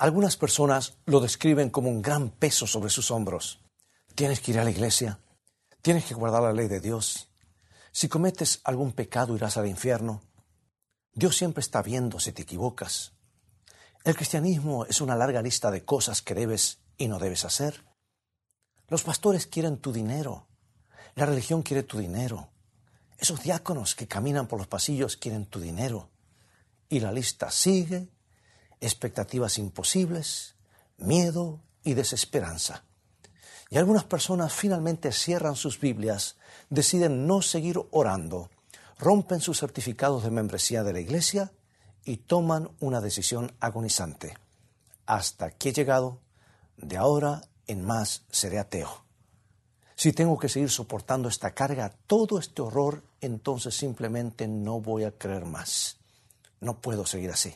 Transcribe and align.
Algunas 0.00 0.38
personas 0.38 0.94
lo 1.04 1.20
describen 1.20 1.68
como 1.68 1.90
un 1.90 2.00
gran 2.00 2.30
peso 2.30 2.66
sobre 2.66 2.88
sus 2.88 3.10
hombros. 3.10 3.60
Tienes 4.14 4.40
que 4.40 4.52
ir 4.52 4.58
a 4.58 4.64
la 4.64 4.70
iglesia, 4.70 5.20
tienes 5.82 6.06
que 6.06 6.14
guardar 6.14 6.42
la 6.42 6.54
ley 6.54 6.68
de 6.68 6.80
Dios. 6.80 7.28
Si 7.92 8.08
cometes 8.08 8.62
algún 8.64 8.92
pecado 8.92 9.36
irás 9.36 9.58
al 9.58 9.66
infierno. 9.66 10.22
Dios 11.12 11.36
siempre 11.36 11.60
está 11.60 11.82
viendo 11.82 12.18
si 12.18 12.32
te 12.32 12.40
equivocas. 12.40 13.12
El 14.02 14.16
cristianismo 14.16 14.86
es 14.86 15.02
una 15.02 15.16
larga 15.16 15.42
lista 15.42 15.70
de 15.70 15.84
cosas 15.84 16.22
que 16.22 16.32
debes 16.32 16.78
y 16.96 17.06
no 17.06 17.18
debes 17.18 17.44
hacer. 17.44 17.84
Los 18.88 19.02
pastores 19.02 19.46
quieren 19.46 19.76
tu 19.76 19.92
dinero. 19.92 20.48
La 21.14 21.26
religión 21.26 21.60
quiere 21.60 21.82
tu 21.82 21.98
dinero. 21.98 22.48
Esos 23.18 23.42
diáconos 23.42 23.94
que 23.94 24.08
caminan 24.08 24.46
por 24.46 24.60
los 24.60 24.66
pasillos 24.66 25.18
quieren 25.18 25.44
tu 25.44 25.60
dinero. 25.60 26.08
Y 26.88 27.00
la 27.00 27.12
lista 27.12 27.50
sigue 27.50 28.08
expectativas 28.80 29.58
imposibles, 29.58 30.54
miedo 30.98 31.60
y 31.82 31.94
desesperanza. 31.94 32.84
Y 33.70 33.78
algunas 33.78 34.04
personas 34.04 34.52
finalmente 34.52 35.12
cierran 35.12 35.54
sus 35.54 35.78
Biblias, 35.78 36.36
deciden 36.70 37.26
no 37.26 37.42
seguir 37.42 37.80
orando, 37.90 38.50
rompen 38.98 39.40
sus 39.40 39.60
certificados 39.60 40.24
de 40.24 40.30
membresía 40.30 40.82
de 40.82 40.92
la 40.92 41.00
iglesia 41.00 41.52
y 42.04 42.18
toman 42.18 42.70
una 42.80 43.00
decisión 43.00 43.52
agonizante. 43.60 44.36
Hasta 45.06 45.50
que 45.50 45.68
he 45.68 45.72
llegado, 45.72 46.20
de 46.76 46.96
ahora 46.96 47.42
en 47.66 47.84
más 47.84 48.24
seré 48.30 48.58
ateo. 48.58 49.04
Si 49.94 50.12
tengo 50.12 50.38
que 50.38 50.48
seguir 50.48 50.70
soportando 50.70 51.28
esta 51.28 51.52
carga, 51.52 51.92
todo 52.06 52.38
este 52.38 52.62
horror, 52.62 53.04
entonces 53.20 53.76
simplemente 53.76 54.48
no 54.48 54.80
voy 54.80 55.04
a 55.04 55.12
creer 55.12 55.44
más. 55.44 55.98
No 56.58 56.80
puedo 56.80 57.04
seguir 57.04 57.30
así. 57.30 57.54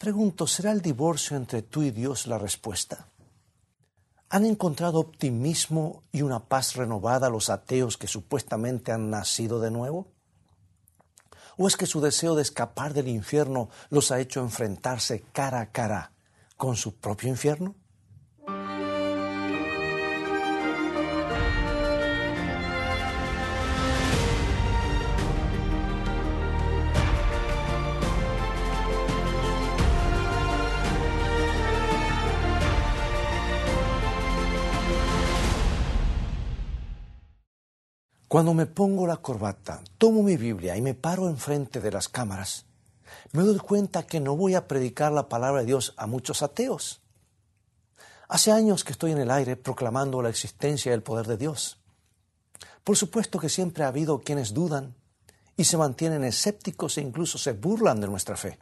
Pregunto, 0.00 0.46
¿será 0.46 0.72
el 0.72 0.80
divorcio 0.80 1.36
entre 1.36 1.60
tú 1.60 1.82
y 1.82 1.90
Dios 1.90 2.26
la 2.26 2.38
respuesta? 2.38 3.06
¿Han 4.30 4.46
encontrado 4.46 4.98
optimismo 4.98 6.04
y 6.10 6.22
una 6.22 6.40
paz 6.40 6.74
renovada 6.74 7.28
los 7.28 7.50
ateos 7.50 7.98
que 7.98 8.06
supuestamente 8.06 8.92
han 8.92 9.10
nacido 9.10 9.60
de 9.60 9.70
nuevo? 9.70 10.06
¿O 11.58 11.68
es 11.68 11.76
que 11.76 11.84
su 11.84 12.00
deseo 12.00 12.34
de 12.34 12.40
escapar 12.40 12.94
del 12.94 13.08
infierno 13.08 13.68
los 13.90 14.10
ha 14.10 14.20
hecho 14.20 14.40
enfrentarse 14.40 15.22
cara 15.34 15.60
a 15.60 15.70
cara 15.70 16.12
con 16.56 16.76
su 16.76 16.94
propio 16.94 17.28
infierno? 17.28 17.74
Cuando 38.30 38.54
me 38.54 38.66
pongo 38.66 39.08
la 39.08 39.16
corbata, 39.16 39.82
tomo 39.98 40.22
mi 40.22 40.36
Biblia 40.36 40.76
y 40.76 40.80
me 40.80 40.94
paro 40.94 41.28
enfrente 41.28 41.80
de 41.80 41.90
las 41.90 42.08
cámaras, 42.08 42.64
me 43.32 43.42
doy 43.42 43.58
cuenta 43.58 44.06
que 44.06 44.20
no 44.20 44.36
voy 44.36 44.54
a 44.54 44.68
predicar 44.68 45.10
la 45.10 45.28
palabra 45.28 45.62
de 45.62 45.66
Dios 45.66 45.94
a 45.96 46.06
muchos 46.06 46.40
ateos. 46.40 47.00
Hace 48.28 48.52
años 48.52 48.84
que 48.84 48.92
estoy 48.92 49.10
en 49.10 49.18
el 49.18 49.32
aire 49.32 49.56
proclamando 49.56 50.22
la 50.22 50.28
existencia 50.28 50.90
y 50.90 50.94
el 50.94 51.02
poder 51.02 51.26
de 51.26 51.38
Dios. 51.38 51.80
Por 52.84 52.96
supuesto 52.96 53.40
que 53.40 53.48
siempre 53.48 53.82
ha 53.82 53.88
habido 53.88 54.20
quienes 54.20 54.54
dudan 54.54 54.94
y 55.56 55.64
se 55.64 55.76
mantienen 55.76 56.22
escépticos 56.22 56.98
e 56.98 57.00
incluso 57.00 57.36
se 57.36 57.54
burlan 57.54 58.00
de 58.00 58.06
nuestra 58.06 58.36
fe. 58.36 58.60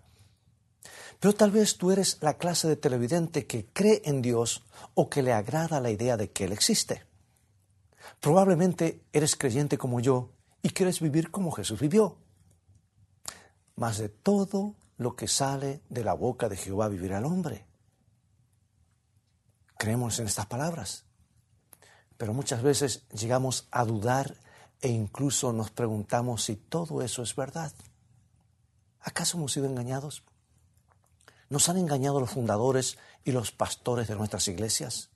Pero 1.20 1.34
tal 1.34 1.50
vez 1.50 1.76
tú 1.76 1.90
eres 1.90 2.16
la 2.22 2.38
clase 2.38 2.68
de 2.68 2.76
televidente 2.76 3.46
que 3.46 3.66
cree 3.66 4.00
en 4.06 4.22
Dios 4.22 4.64
o 4.94 5.10
que 5.10 5.22
le 5.22 5.34
agrada 5.34 5.78
la 5.78 5.90
idea 5.90 6.16
de 6.16 6.30
que 6.30 6.44
Él 6.44 6.52
existe. 6.52 7.07
Probablemente 8.20 9.04
eres 9.12 9.36
creyente 9.36 9.78
como 9.78 10.00
yo 10.00 10.30
y 10.62 10.70
quieres 10.70 11.00
vivir 11.00 11.30
como 11.30 11.52
Jesús 11.52 11.80
vivió. 11.80 12.16
Mas 13.76 13.98
de 13.98 14.08
todo 14.08 14.74
lo 14.96 15.14
que 15.14 15.28
sale 15.28 15.82
de 15.88 16.04
la 16.04 16.14
boca 16.14 16.48
de 16.48 16.56
Jehová 16.56 16.88
vivirá 16.88 17.18
el 17.18 17.24
hombre. 17.24 17.66
Creemos 19.76 20.18
en 20.18 20.26
estas 20.26 20.46
palabras. 20.46 21.04
Pero 22.16 22.34
muchas 22.34 22.62
veces 22.62 23.06
llegamos 23.10 23.68
a 23.70 23.84
dudar 23.84 24.36
e 24.80 24.88
incluso 24.88 25.52
nos 25.52 25.70
preguntamos 25.70 26.44
si 26.44 26.56
todo 26.56 27.02
eso 27.02 27.22
es 27.22 27.34
verdad. 27.36 27.72
¿Acaso 29.00 29.38
hemos 29.38 29.52
sido 29.52 29.66
engañados? 29.66 30.24
¿Nos 31.48 31.68
han 31.68 31.78
engañado 31.78 32.20
los 32.20 32.30
fundadores 32.30 32.98
y 33.24 33.32
los 33.32 33.52
pastores 33.52 34.08
de 34.08 34.16
nuestras 34.16 34.48
iglesias? 34.48 35.10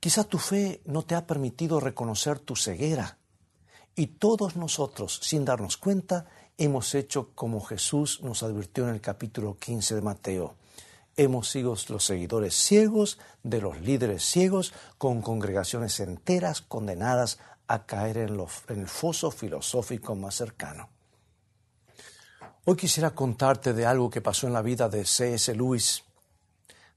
Quizá 0.00 0.24
tu 0.24 0.38
fe 0.38 0.80
no 0.86 1.02
te 1.02 1.14
ha 1.14 1.26
permitido 1.26 1.78
reconocer 1.78 2.38
tu 2.38 2.56
ceguera 2.56 3.18
y 3.94 4.06
todos 4.06 4.56
nosotros, 4.56 5.20
sin 5.22 5.44
darnos 5.44 5.76
cuenta, 5.76 6.26
hemos 6.56 6.94
hecho 6.94 7.32
como 7.34 7.60
Jesús 7.60 8.22
nos 8.22 8.42
advirtió 8.42 8.88
en 8.88 8.94
el 8.94 9.02
capítulo 9.02 9.58
15 9.58 9.96
de 9.96 10.00
Mateo. 10.00 10.54
Hemos 11.16 11.50
sido 11.50 11.76
los 11.88 12.04
seguidores 12.04 12.54
ciegos 12.54 13.18
de 13.42 13.60
los 13.60 13.78
líderes 13.82 14.24
ciegos 14.24 14.72
con 14.96 15.20
congregaciones 15.20 16.00
enteras 16.00 16.62
condenadas 16.62 17.38
a 17.66 17.84
caer 17.84 18.16
en, 18.16 18.40
el 18.68 18.88
foso 18.88 19.30
filosófico 19.30 20.14
más 20.14 20.34
cercano. 20.34 20.88
Hoy 22.64 22.76
quisiera 22.76 23.10
contarte 23.10 23.74
de 23.74 23.84
algo 23.84 24.08
que 24.08 24.22
pasó 24.22 24.46
en 24.46 24.54
la 24.54 24.62
vida 24.62 24.88
de 24.88 25.04
C.S. 25.04 25.54
Lewis, 25.54 26.04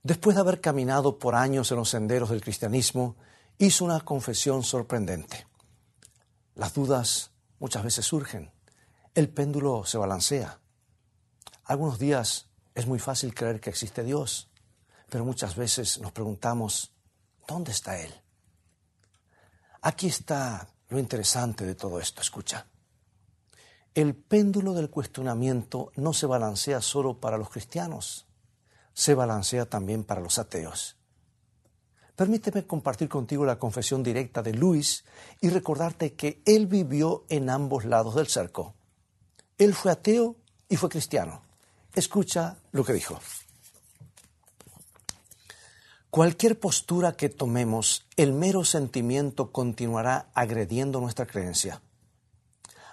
después 0.04 0.36
de 0.36 0.42
haber 0.42 0.60
caminado 0.60 1.18
por 1.18 1.34
años 1.34 1.72
en 1.72 1.78
los 1.78 1.88
senderos 1.88 2.30
del 2.30 2.42
cristianismo, 2.42 3.16
hizo 3.58 3.84
una 3.84 4.00
confesión 4.00 4.62
sorprendente. 4.62 5.48
Las 6.54 6.74
dudas 6.74 7.32
muchas 7.58 7.82
veces 7.82 8.04
surgen. 8.04 8.52
El 9.14 9.30
péndulo 9.30 9.84
se 9.84 9.98
balancea. 9.98 10.60
Algunos 11.64 11.98
días 11.98 12.48
es 12.74 12.86
muy 12.86 12.98
fácil 12.98 13.34
creer 13.34 13.60
que 13.60 13.70
existe 13.70 14.04
Dios, 14.04 14.50
pero 15.08 15.24
muchas 15.24 15.56
veces 15.56 15.98
nos 15.98 16.12
preguntamos, 16.12 16.92
¿dónde 17.48 17.72
está 17.72 17.98
Él? 17.98 18.12
Aquí 19.80 20.08
está 20.08 20.68
lo 20.88 20.98
interesante 20.98 21.64
de 21.64 21.74
todo 21.74 21.98
esto, 21.98 22.20
escucha. 22.20 22.66
El 23.94 24.14
péndulo 24.14 24.74
del 24.74 24.90
cuestionamiento 24.90 25.92
no 25.96 26.12
se 26.12 26.26
balancea 26.26 26.82
solo 26.82 27.20
para 27.20 27.38
los 27.38 27.48
cristianos 27.48 28.26
se 28.94 29.14
balancea 29.14 29.66
también 29.66 30.04
para 30.04 30.20
los 30.20 30.38
ateos. 30.38 30.96
Permíteme 32.16 32.64
compartir 32.64 33.08
contigo 33.08 33.44
la 33.44 33.58
confesión 33.58 34.02
directa 34.04 34.40
de 34.40 34.54
Luis 34.54 35.04
y 35.40 35.50
recordarte 35.50 36.14
que 36.14 36.40
él 36.46 36.68
vivió 36.68 37.24
en 37.28 37.50
ambos 37.50 37.84
lados 37.84 38.14
del 38.14 38.28
cerco. 38.28 38.74
Él 39.58 39.74
fue 39.74 39.90
ateo 39.90 40.36
y 40.68 40.76
fue 40.76 40.88
cristiano. 40.88 41.42
Escucha 41.92 42.56
lo 42.70 42.84
que 42.84 42.92
dijo. 42.92 43.18
Cualquier 46.10 46.60
postura 46.60 47.16
que 47.16 47.28
tomemos, 47.28 48.06
el 48.16 48.32
mero 48.32 48.64
sentimiento 48.64 49.50
continuará 49.50 50.30
agrediendo 50.34 51.00
nuestra 51.00 51.26
creencia. 51.26 51.82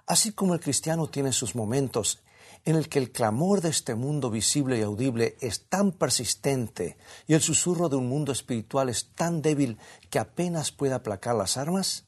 Así 0.08 0.32
como 0.32 0.56
el 0.56 0.60
cristiano 0.60 1.08
tiene 1.08 1.32
sus 1.32 1.54
momentos 1.54 2.20
en 2.66 2.76
el 2.76 2.90
que 2.90 3.00
el 3.00 3.12
clamor 3.12 3.62
de 3.62 3.70
este 3.70 3.96
mundo 3.96 4.30
visible 4.30 4.78
y 4.78 4.82
audible 4.82 5.36
es 5.42 5.66
tan 5.68 5.92
persistente 5.92 6.98
y 7.28 7.34
el 7.34 7.42
susurro 7.42 7.90
de 7.90 7.96
un 7.96 8.08
mundo 8.08 8.32
espiritual 8.32 8.90
es 8.90 9.10
tan 9.16 9.42
débil 9.42 9.78
que 10.10 10.20
apenas 10.20 10.72
puede 10.72 10.94
aplacar 10.94 11.36
las 11.36 11.58
armas? 11.58 12.06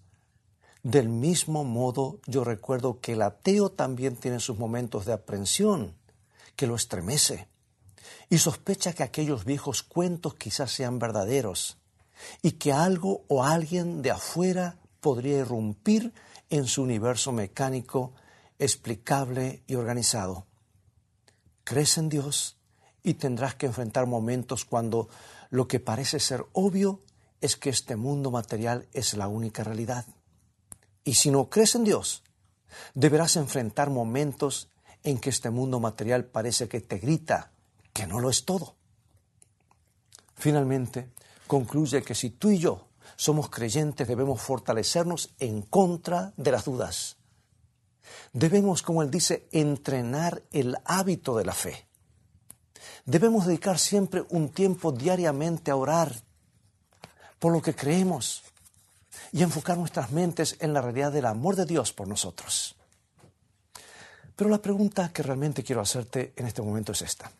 Del 0.83 1.09
mismo 1.09 1.63
modo, 1.63 2.19
yo 2.27 2.43
recuerdo 2.43 2.99
que 2.99 3.13
el 3.13 3.21
ateo 3.21 3.71
también 3.71 4.17
tiene 4.17 4.39
sus 4.39 4.59
momentos 4.59 5.05
de 5.05 5.13
aprensión, 5.13 5.95
que 6.55 6.67
lo 6.67 6.75
estremece, 6.75 7.47
y 8.29 8.37
sospecha 8.37 8.93
que 8.93 9.03
aquellos 9.03 9.45
viejos 9.45 9.81
cuentos 9.81 10.35
quizás 10.35 10.71
sean 10.71 10.99
verdaderos, 10.99 11.77
y 12.41 12.53
que 12.53 12.73
algo 12.73 13.23
o 13.27 13.43
alguien 13.43 14.01
de 14.01 14.11
afuera 14.11 14.77
podría 14.99 15.39
irrumpir 15.39 16.13
en 16.49 16.67
su 16.67 16.83
universo 16.83 17.31
mecánico 17.31 18.13
explicable 18.59 19.63
y 19.67 19.75
organizado. 19.75 20.45
Crees 21.63 21.97
en 21.97 22.09
Dios 22.09 22.57
y 23.03 23.15
tendrás 23.15 23.55
que 23.55 23.65
enfrentar 23.65 24.05
momentos 24.05 24.65
cuando 24.65 25.09
lo 25.49 25.67
que 25.67 25.79
parece 25.79 26.19
ser 26.19 26.45
obvio 26.53 26.99
es 27.41 27.57
que 27.57 27.69
este 27.69 27.95
mundo 27.95 28.31
material 28.31 28.87
es 28.93 29.13
la 29.13 29.27
única 29.27 29.63
realidad. 29.63 30.05
Y 31.03 31.15
si 31.15 31.31
no 31.31 31.49
crees 31.49 31.75
en 31.75 31.83
Dios, 31.83 32.23
deberás 32.93 33.35
enfrentar 33.35 33.89
momentos 33.89 34.69
en 35.03 35.19
que 35.19 35.29
este 35.29 35.49
mundo 35.49 35.79
material 35.79 36.25
parece 36.25 36.67
que 36.67 36.79
te 36.79 36.97
grita 36.97 37.51
que 37.91 38.07
no 38.07 38.19
lo 38.19 38.29
es 38.29 38.45
todo. 38.45 38.75
Finalmente, 40.35 41.11
concluye 41.47 42.01
que 42.01 42.15
si 42.15 42.29
tú 42.29 42.49
y 42.49 42.57
yo 42.57 42.87
somos 43.15 43.49
creyentes 43.49 44.07
debemos 44.07 44.41
fortalecernos 44.41 45.33
en 45.39 45.61
contra 45.61 46.33
de 46.37 46.51
las 46.51 46.65
dudas 46.65 47.17
Debemos, 48.31 48.81
como 48.81 49.03
él 49.03 49.11
dice, 49.11 49.47
entrenar 49.51 50.43
el 50.51 50.77
hábito 50.85 51.37
de 51.37 51.45
la 51.45 51.53
fe. 51.53 51.85
Debemos 53.05 53.45
dedicar 53.45 53.79
siempre 53.79 54.25
un 54.29 54.49
tiempo 54.49 54.91
diariamente 54.91 55.71
a 55.71 55.75
orar 55.75 56.13
por 57.39 57.51
lo 57.51 57.61
que 57.61 57.75
creemos 57.75 58.43
y 59.31 59.43
enfocar 59.43 59.77
nuestras 59.77 60.11
mentes 60.11 60.55
en 60.59 60.73
la 60.73 60.81
realidad 60.81 61.11
del 61.11 61.25
amor 61.25 61.55
de 61.55 61.65
Dios 61.65 61.91
por 61.91 62.07
nosotros. 62.07 62.75
Pero 64.35 64.49
la 64.49 64.61
pregunta 64.61 65.11
que 65.11 65.23
realmente 65.23 65.63
quiero 65.63 65.81
hacerte 65.81 66.33
en 66.35 66.47
este 66.47 66.61
momento 66.61 66.93
es 66.93 67.01
esta. 67.01 67.31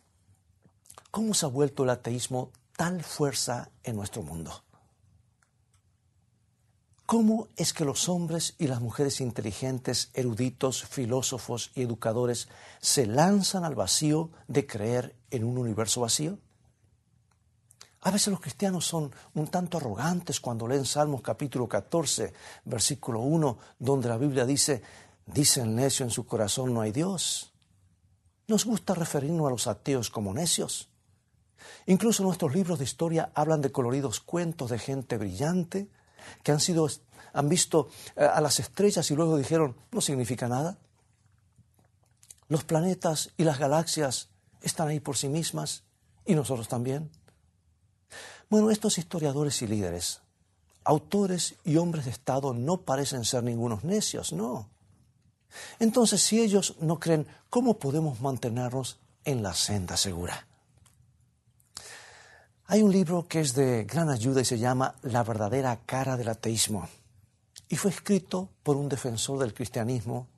¿Cómo 1.10 1.34
se 1.34 1.46
ha 1.46 1.48
vuelto 1.48 1.84
el 1.84 1.90
ateísmo 1.90 2.50
tal 2.76 3.02
fuerza 3.02 3.70
en 3.82 3.96
nuestro 3.96 4.22
mundo? 4.22 4.62
¿Cómo 7.14 7.46
es 7.54 7.72
que 7.72 7.84
los 7.84 8.08
hombres 8.08 8.56
y 8.58 8.66
las 8.66 8.80
mujeres 8.80 9.20
inteligentes, 9.20 10.10
eruditos, 10.14 10.82
filósofos 10.82 11.70
y 11.76 11.82
educadores 11.82 12.48
se 12.80 13.06
lanzan 13.06 13.62
al 13.62 13.76
vacío 13.76 14.30
de 14.48 14.66
creer 14.66 15.14
en 15.30 15.44
un 15.44 15.56
universo 15.56 16.00
vacío? 16.00 16.40
A 18.00 18.10
veces 18.10 18.32
los 18.32 18.40
cristianos 18.40 18.84
son 18.84 19.12
un 19.34 19.46
tanto 19.46 19.76
arrogantes 19.78 20.40
cuando 20.40 20.66
leen 20.66 20.84
Salmos 20.84 21.22
capítulo 21.22 21.68
14, 21.68 22.32
versículo 22.64 23.20
1, 23.20 23.58
donde 23.78 24.08
la 24.08 24.18
Biblia 24.18 24.44
dice, 24.44 24.82
dice 25.24 25.60
el 25.60 25.72
necio 25.72 26.04
en 26.04 26.10
su 26.10 26.26
corazón 26.26 26.74
no 26.74 26.80
hay 26.80 26.90
Dios. 26.90 27.52
Nos 28.48 28.64
gusta 28.64 28.92
referirnos 28.92 29.46
a 29.46 29.50
los 29.50 29.68
ateos 29.68 30.10
como 30.10 30.34
necios. 30.34 30.88
Incluso 31.86 32.24
nuestros 32.24 32.52
libros 32.52 32.80
de 32.80 32.84
historia 32.86 33.30
hablan 33.36 33.60
de 33.60 33.70
coloridos 33.70 34.18
cuentos 34.18 34.70
de 34.70 34.80
gente 34.80 35.16
brillante, 35.16 35.88
que 36.42 36.52
han, 36.52 36.60
sido, 36.60 36.88
han 37.32 37.48
visto 37.48 37.88
eh, 38.16 38.24
a 38.24 38.40
las 38.40 38.60
estrellas 38.60 39.10
y 39.10 39.14
luego 39.14 39.36
dijeron, 39.36 39.76
no 39.90 40.00
significa 40.00 40.48
nada. 40.48 40.78
Los 42.48 42.64
planetas 42.64 43.30
y 43.36 43.44
las 43.44 43.58
galaxias 43.58 44.28
están 44.60 44.88
ahí 44.88 45.00
por 45.00 45.16
sí 45.16 45.28
mismas 45.28 45.84
y 46.24 46.34
nosotros 46.34 46.68
también. 46.68 47.10
Bueno, 48.50 48.70
estos 48.70 48.98
historiadores 48.98 49.62
y 49.62 49.66
líderes, 49.66 50.20
autores 50.84 51.54
y 51.64 51.76
hombres 51.76 52.04
de 52.04 52.10
Estado 52.10 52.52
no 52.52 52.82
parecen 52.82 53.24
ser 53.24 53.42
ningunos 53.42 53.84
necios, 53.84 54.32
no. 54.32 54.68
Entonces, 55.78 56.22
si 56.22 56.40
ellos 56.40 56.76
no 56.80 56.98
creen, 56.98 57.26
¿cómo 57.48 57.78
podemos 57.78 58.20
mantenernos 58.20 58.98
en 59.24 59.42
la 59.42 59.54
senda 59.54 59.96
segura? 59.96 60.46
Hay 62.66 62.80
un 62.80 62.92
libro 62.92 63.28
que 63.28 63.40
es 63.40 63.54
de 63.54 63.84
gran 63.84 64.08
ayuda 64.08 64.40
y 64.40 64.46
se 64.46 64.58
llama 64.58 64.94
La 65.02 65.22
verdadera 65.22 65.80
cara 65.84 66.16
del 66.16 66.30
ateísmo. 66.30 66.88
Y 67.68 67.76
fue 67.76 67.90
escrito 67.90 68.48
por 68.62 68.76
un 68.76 68.88
defensor 68.88 69.38
del 69.38 69.52
cristianismo, 69.52 70.28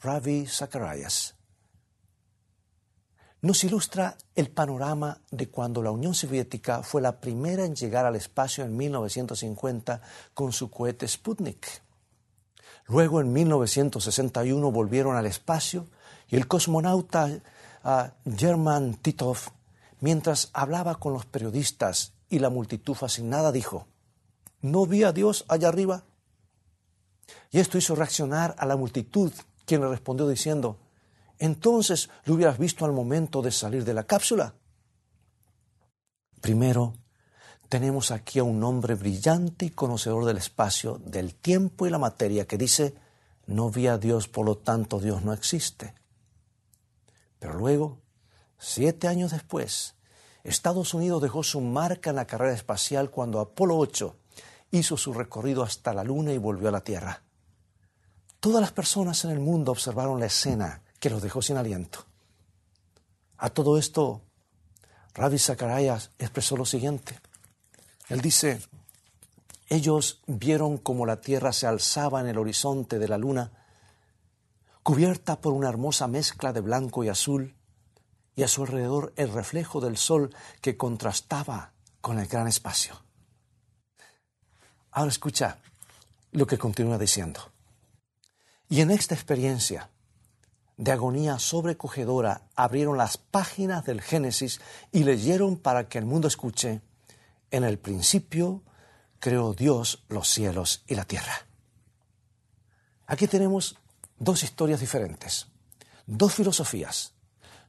Ravi 0.00 0.46
Zacharias. 0.46 1.34
Nos 3.40 3.64
ilustra 3.64 4.16
el 4.36 4.50
panorama 4.50 5.18
de 5.32 5.48
cuando 5.48 5.82
la 5.82 5.90
Unión 5.90 6.14
Soviética 6.14 6.84
fue 6.84 7.02
la 7.02 7.20
primera 7.20 7.64
en 7.64 7.74
llegar 7.74 8.06
al 8.06 8.14
espacio 8.14 8.64
en 8.64 8.76
1950 8.76 10.00
con 10.34 10.52
su 10.52 10.70
cohete 10.70 11.08
Sputnik. 11.08 11.66
Luego, 12.86 13.20
en 13.20 13.32
1961, 13.32 14.70
volvieron 14.70 15.16
al 15.16 15.26
espacio 15.26 15.88
y 16.28 16.36
el 16.36 16.46
cosmonauta 16.46 17.28
uh, 17.82 18.30
German 18.36 18.94
Titov 18.94 19.38
mientras 20.02 20.50
hablaba 20.52 20.96
con 20.96 21.12
los 21.12 21.26
periodistas 21.26 22.12
y 22.28 22.40
la 22.40 22.50
multitud 22.50 22.94
fascinada, 22.94 23.52
dijo, 23.52 23.86
¿no 24.60 24.84
vi 24.84 25.04
a 25.04 25.12
Dios 25.12 25.44
allá 25.46 25.68
arriba? 25.68 26.02
Y 27.52 27.60
esto 27.60 27.78
hizo 27.78 27.94
reaccionar 27.94 28.56
a 28.58 28.66
la 28.66 28.76
multitud, 28.76 29.32
quien 29.64 29.80
le 29.80 29.88
respondió 29.88 30.28
diciendo, 30.28 30.80
entonces 31.38 32.10
lo 32.24 32.34
hubieras 32.34 32.58
visto 32.58 32.84
al 32.84 32.92
momento 32.92 33.42
de 33.42 33.52
salir 33.52 33.84
de 33.84 33.94
la 33.94 34.02
cápsula. 34.02 34.54
Primero, 36.40 36.94
tenemos 37.68 38.10
aquí 38.10 38.40
a 38.40 38.44
un 38.44 38.64
hombre 38.64 38.96
brillante 38.96 39.66
y 39.66 39.70
conocedor 39.70 40.24
del 40.24 40.38
espacio, 40.38 41.00
del 41.04 41.36
tiempo 41.36 41.86
y 41.86 41.90
la 41.90 41.98
materia, 41.98 42.48
que 42.48 42.58
dice, 42.58 42.96
no 43.46 43.70
vi 43.70 43.86
a 43.86 43.98
Dios, 43.98 44.26
por 44.26 44.46
lo 44.46 44.56
tanto 44.58 44.98
Dios 44.98 45.22
no 45.22 45.32
existe. 45.32 45.94
Pero 47.38 47.54
luego 47.54 48.01
Siete 48.64 49.08
años 49.08 49.32
después, 49.32 49.96
Estados 50.44 50.94
Unidos 50.94 51.20
dejó 51.20 51.42
su 51.42 51.60
marca 51.60 52.10
en 52.10 52.16
la 52.16 52.28
carrera 52.28 52.54
espacial 52.54 53.10
cuando 53.10 53.40
Apolo 53.40 53.76
8 53.76 54.14
hizo 54.70 54.96
su 54.96 55.12
recorrido 55.12 55.64
hasta 55.64 55.92
la 55.92 56.04
Luna 56.04 56.32
y 56.32 56.38
volvió 56.38 56.68
a 56.68 56.70
la 56.70 56.84
Tierra. 56.84 57.24
Todas 58.38 58.60
las 58.60 58.70
personas 58.70 59.24
en 59.24 59.32
el 59.32 59.40
mundo 59.40 59.72
observaron 59.72 60.20
la 60.20 60.26
escena 60.26 60.80
que 61.00 61.10
los 61.10 61.20
dejó 61.20 61.42
sin 61.42 61.56
aliento. 61.56 62.04
A 63.36 63.50
todo 63.50 63.76
esto, 63.78 64.22
Ravi 65.12 65.40
Zacharias 65.40 66.12
expresó 66.20 66.56
lo 66.56 66.64
siguiente. 66.64 67.18
Él 68.08 68.20
dice, 68.20 68.62
ellos 69.68 70.22
vieron 70.28 70.78
cómo 70.78 71.04
la 71.04 71.20
Tierra 71.20 71.52
se 71.52 71.66
alzaba 71.66 72.20
en 72.20 72.28
el 72.28 72.38
horizonte 72.38 73.00
de 73.00 73.08
la 73.08 73.18
Luna, 73.18 73.50
cubierta 74.84 75.40
por 75.40 75.52
una 75.52 75.68
hermosa 75.68 76.06
mezcla 76.06 76.52
de 76.52 76.60
blanco 76.60 77.02
y 77.02 77.08
azul, 77.08 77.56
y 78.34 78.42
a 78.42 78.48
su 78.48 78.62
alrededor 78.62 79.12
el 79.16 79.32
reflejo 79.32 79.80
del 79.80 79.96
sol 79.96 80.34
que 80.60 80.76
contrastaba 80.76 81.72
con 82.00 82.18
el 82.18 82.26
gran 82.26 82.48
espacio. 82.48 83.02
Ahora 84.90 85.10
escucha 85.10 85.58
lo 86.32 86.46
que 86.46 86.58
continúa 86.58 86.98
diciendo. 86.98 87.52
Y 88.68 88.80
en 88.80 88.90
esta 88.90 89.14
experiencia 89.14 89.90
de 90.76 90.92
agonía 90.92 91.38
sobrecogedora 91.38 92.42
abrieron 92.56 92.96
las 92.96 93.18
páginas 93.18 93.84
del 93.84 94.00
Génesis 94.00 94.60
y 94.90 95.04
leyeron 95.04 95.56
para 95.56 95.88
que 95.88 95.98
el 95.98 96.06
mundo 96.06 96.28
escuche, 96.28 96.80
en 97.50 97.64
el 97.64 97.78
principio 97.78 98.62
creó 99.18 99.52
Dios 99.52 100.02
los 100.08 100.28
cielos 100.28 100.82
y 100.86 100.94
la 100.94 101.04
tierra. 101.04 101.46
Aquí 103.06 103.26
tenemos 103.28 103.76
dos 104.18 104.42
historias 104.42 104.80
diferentes, 104.80 105.46
dos 106.06 106.34
filosofías, 106.34 107.12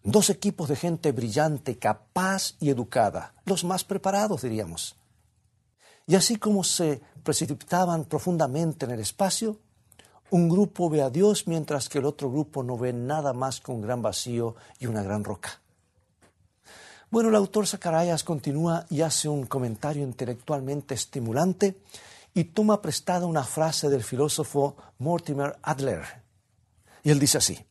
Dos 0.03 0.29
equipos 0.29 0.67
de 0.67 0.75
gente 0.75 1.11
brillante, 1.13 1.77
capaz 1.77 2.55
y 2.59 2.69
educada, 2.69 3.33
los 3.45 3.63
más 3.63 3.85
preparados, 3.85 4.41
diríamos. 4.41 4.97
Y 6.05 6.15
así 6.15 6.35
como 6.35 6.63
se 6.63 7.01
precipitaban 7.23 8.03
profundamente 8.05 8.85
en 8.85 8.91
el 8.91 8.99
espacio, 8.99 9.59
un 10.29 10.49
grupo 10.49 10.89
ve 10.89 11.01
a 11.01 11.09
Dios 11.09 11.47
mientras 11.47 11.87
que 11.87 11.99
el 11.99 12.05
otro 12.05 12.29
grupo 12.29 12.63
no 12.63 12.77
ve 12.77 12.91
nada 12.91 13.33
más 13.33 13.61
que 13.61 13.71
un 13.71 13.81
gran 13.81 14.01
vacío 14.01 14.55
y 14.79 14.87
una 14.87 15.03
gran 15.03 15.23
roca. 15.23 15.61
Bueno, 17.09 17.29
el 17.29 17.35
autor 17.35 17.67
Zacarías 17.67 18.23
continúa 18.23 18.85
y 18.89 19.01
hace 19.01 19.29
un 19.29 19.45
comentario 19.45 20.03
intelectualmente 20.03 20.95
estimulante 20.95 21.79
y 22.33 22.45
toma 22.45 22.81
prestada 22.81 23.27
una 23.27 23.43
frase 23.43 23.89
del 23.89 24.03
filósofo 24.03 24.75
Mortimer 24.97 25.57
Adler. 25.61 26.01
Y 27.03 27.11
él 27.11 27.19
dice 27.19 27.37
así, 27.37 27.63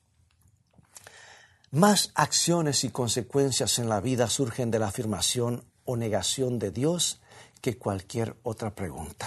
más 1.72 2.12
acciones 2.14 2.84
y 2.84 2.90
consecuencias 2.90 3.78
en 3.78 3.88
la 3.88 4.00
vida 4.00 4.28
surgen 4.28 4.70
de 4.70 4.78
la 4.78 4.88
afirmación 4.88 5.64
o 5.86 5.96
negación 5.96 6.58
de 6.58 6.70
Dios 6.70 7.20
que 7.62 7.78
cualquier 7.78 8.36
otra 8.42 8.74
pregunta. 8.74 9.26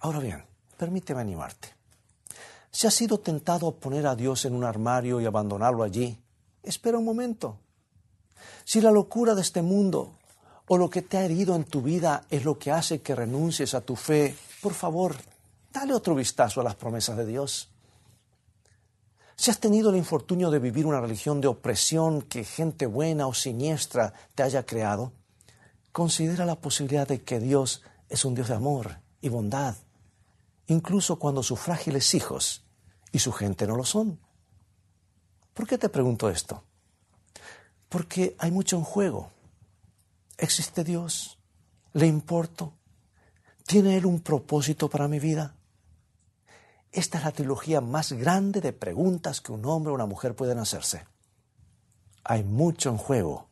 Ahora 0.00 0.18
bien, 0.18 0.44
permíteme 0.76 1.22
animarte. 1.22 1.74
Si 2.70 2.86
has 2.86 2.94
sido 2.94 3.20
tentado 3.20 3.68
a 3.68 3.76
poner 3.76 4.06
a 4.06 4.14
Dios 4.14 4.44
en 4.44 4.54
un 4.54 4.64
armario 4.64 5.18
y 5.18 5.24
abandonarlo 5.24 5.82
allí, 5.82 6.18
espera 6.62 6.98
un 6.98 7.06
momento. 7.06 7.58
Si 8.64 8.82
la 8.82 8.90
locura 8.90 9.34
de 9.34 9.40
este 9.40 9.62
mundo 9.62 10.12
o 10.68 10.76
lo 10.76 10.90
que 10.90 11.00
te 11.00 11.16
ha 11.16 11.24
herido 11.24 11.56
en 11.56 11.64
tu 11.64 11.80
vida 11.80 12.26
es 12.28 12.44
lo 12.44 12.58
que 12.58 12.70
hace 12.70 13.00
que 13.00 13.14
renuncies 13.14 13.72
a 13.72 13.80
tu 13.80 13.96
fe, 13.96 14.36
por 14.60 14.74
favor, 14.74 15.16
dale 15.72 15.94
otro 15.94 16.14
vistazo 16.14 16.60
a 16.60 16.64
las 16.64 16.74
promesas 16.74 17.16
de 17.16 17.24
Dios. 17.24 17.70
Si 19.40 19.50
has 19.50 19.58
tenido 19.58 19.88
el 19.88 19.96
infortunio 19.96 20.50
de 20.50 20.58
vivir 20.58 20.84
una 20.84 21.00
religión 21.00 21.40
de 21.40 21.48
opresión 21.48 22.20
que 22.20 22.44
gente 22.44 22.84
buena 22.84 23.26
o 23.26 23.32
siniestra 23.32 24.12
te 24.34 24.42
haya 24.42 24.66
creado, 24.66 25.14
considera 25.92 26.44
la 26.44 26.60
posibilidad 26.60 27.08
de 27.08 27.22
que 27.22 27.40
Dios 27.40 27.82
es 28.10 28.26
un 28.26 28.34
Dios 28.34 28.48
de 28.48 28.56
amor 28.56 29.00
y 29.22 29.30
bondad, 29.30 29.76
incluso 30.66 31.18
cuando 31.18 31.42
sus 31.42 31.58
frágiles 31.58 32.12
hijos 32.12 32.66
y 33.12 33.20
su 33.20 33.32
gente 33.32 33.66
no 33.66 33.76
lo 33.76 33.86
son. 33.86 34.20
¿Por 35.54 35.66
qué 35.66 35.78
te 35.78 35.88
pregunto 35.88 36.28
esto? 36.28 36.62
Porque 37.88 38.36
hay 38.38 38.50
mucho 38.50 38.76
en 38.76 38.84
juego. 38.84 39.30
¿Existe 40.36 40.84
Dios? 40.84 41.38
¿Le 41.94 42.06
importo? 42.06 42.74
¿Tiene 43.66 43.96
Él 43.96 44.04
un 44.04 44.20
propósito 44.20 44.90
para 44.90 45.08
mi 45.08 45.18
vida? 45.18 45.56
Esta 46.92 47.18
es 47.18 47.24
la 47.24 47.32
trilogía 47.32 47.80
más 47.80 48.12
grande 48.12 48.60
de 48.60 48.72
preguntas 48.72 49.40
que 49.40 49.52
un 49.52 49.64
hombre 49.64 49.92
o 49.92 49.94
una 49.94 50.06
mujer 50.06 50.34
pueden 50.34 50.58
hacerse. 50.58 51.06
Hay 52.24 52.42
mucho 52.42 52.90
en 52.90 52.96
juego, 52.96 53.48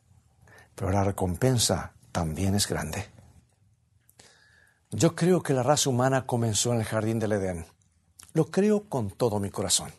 pero 0.75 0.91
la 0.91 1.03
recompensa 1.03 1.93
también 2.11 2.55
es 2.55 2.67
grande. 2.67 3.05
Yo 4.91 5.15
creo 5.15 5.41
que 5.41 5.53
la 5.53 5.63
raza 5.63 5.89
humana 5.89 6.25
comenzó 6.25 6.73
en 6.73 6.79
el 6.79 6.85
jardín 6.85 7.19
del 7.19 7.33
Edén. 7.33 7.65
Lo 8.33 8.51
creo 8.51 8.89
con 8.89 9.09
todo 9.09 9.39
mi 9.39 9.49
corazón. 9.49 9.91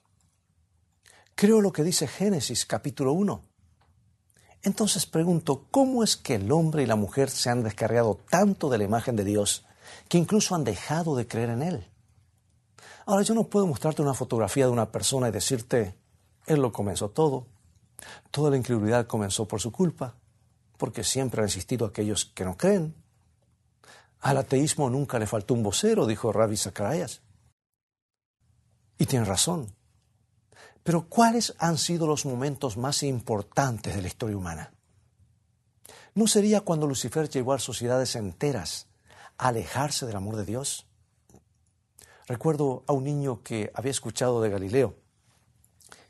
Creo 1.34 1.62
lo 1.62 1.72
que 1.72 1.82
dice 1.82 2.06
Génesis 2.06 2.66
capítulo 2.66 3.12
1. 3.12 3.42
Entonces 4.62 5.06
pregunto, 5.06 5.66
¿cómo 5.70 6.04
es 6.04 6.16
que 6.16 6.34
el 6.34 6.52
hombre 6.52 6.82
y 6.82 6.86
la 6.86 6.96
mujer 6.96 7.30
se 7.30 7.48
han 7.48 7.62
descargado 7.62 8.20
tanto 8.28 8.68
de 8.68 8.76
la 8.76 8.84
imagen 8.84 9.16
de 9.16 9.24
Dios 9.24 9.64
que 10.08 10.18
incluso 10.18 10.54
han 10.54 10.64
dejado 10.64 11.16
de 11.16 11.26
creer 11.26 11.48
en 11.50 11.62
Él? 11.62 11.89
Ahora, 13.06 13.22
yo 13.22 13.34
no 13.34 13.44
puedo 13.44 13.66
mostrarte 13.66 14.02
una 14.02 14.14
fotografía 14.14 14.66
de 14.66 14.72
una 14.72 14.90
persona 14.90 15.28
y 15.28 15.32
decirte, 15.32 15.94
Él 16.46 16.60
lo 16.60 16.72
comenzó 16.72 17.10
todo. 17.10 17.46
Toda 18.30 18.50
la 18.50 18.56
incredulidad 18.56 19.06
comenzó 19.06 19.46
por 19.46 19.60
su 19.60 19.72
culpa, 19.72 20.16
porque 20.76 21.04
siempre 21.04 21.40
han 21.40 21.46
existido 21.46 21.86
aquellos 21.86 22.24
que 22.24 22.44
no 22.44 22.56
creen. 22.56 22.94
Al 24.20 24.36
ateísmo 24.36 24.90
nunca 24.90 25.18
le 25.18 25.26
faltó 25.26 25.54
un 25.54 25.62
vocero, 25.62 26.06
dijo 26.06 26.32
Rabbi 26.32 26.56
Zacharias. 26.56 27.22
Y 28.98 29.06
tiene 29.06 29.24
razón. 29.24 29.74
Pero 30.82 31.08
¿cuáles 31.08 31.54
han 31.58 31.78
sido 31.78 32.06
los 32.06 32.26
momentos 32.26 32.76
más 32.76 33.02
importantes 33.02 33.94
de 33.94 34.02
la 34.02 34.08
historia 34.08 34.36
humana? 34.36 34.72
¿No 36.14 36.26
sería 36.26 36.62
cuando 36.62 36.86
Lucifer 36.86 37.28
llevó 37.28 37.52
a 37.52 37.58
sociedades 37.58 38.16
enteras 38.16 38.88
a 39.38 39.48
alejarse 39.48 40.06
del 40.06 40.16
amor 40.16 40.36
de 40.36 40.44
Dios? 40.44 40.86
Recuerdo 42.30 42.84
a 42.86 42.92
un 42.92 43.02
niño 43.02 43.42
que 43.42 43.72
había 43.74 43.90
escuchado 43.90 44.40
de 44.40 44.50
Galileo 44.50 44.94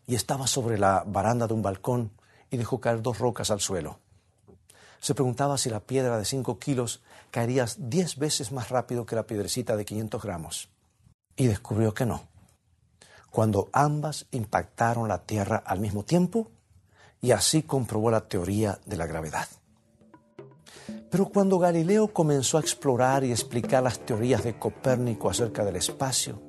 y 0.06 0.16
estaba 0.16 0.46
sobre 0.46 0.76
la 0.76 1.02
baranda 1.06 1.46
de 1.46 1.54
un 1.54 1.62
balcón 1.62 2.10
y 2.50 2.58
dejó 2.58 2.78
caer 2.78 3.00
dos 3.00 3.18
rocas 3.18 3.50
al 3.50 3.60
suelo. 3.60 4.00
Se 5.00 5.14
preguntaba 5.14 5.56
si 5.56 5.70
la 5.70 5.80
piedra 5.80 6.18
de 6.18 6.26
cinco 6.26 6.58
kilos 6.58 7.00
caería 7.30 7.64
diez 7.78 8.18
veces 8.18 8.52
más 8.52 8.68
rápido 8.68 9.06
que 9.06 9.16
la 9.16 9.26
piedrecita 9.26 9.78
de 9.78 9.86
500 9.86 10.22
gramos. 10.22 10.68
Y 11.36 11.46
descubrió 11.46 11.94
que 11.94 12.04
no 12.04 12.28
cuando 13.30 13.70
ambas 13.72 14.26
impactaron 14.30 15.08
la 15.08 15.24
Tierra 15.24 15.62
al 15.64 15.80
mismo 15.80 16.04
tiempo 16.04 16.50
y 17.22 17.30
así 17.30 17.62
comprobó 17.62 18.10
la 18.10 18.28
teoría 18.28 18.78
de 18.84 18.96
la 18.98 19.06
gravedad. 19.06 19.48
Pero 21.10 21.26
cuando 21.28 21.58
Galileo 21.58 22.08
comenzó 22.08 22.56
a 22.56 22.60
explorar 22.60 23.24
y 23.24 23.32
explicar 23.32 23.82
las 23.82 24.00
teorías 24.00 24.44
de 24.44 24.58
Copérnico 24.58 25.28
acerca 25.28 25.64
del 25.64 25.76
espacio 25.76 26.40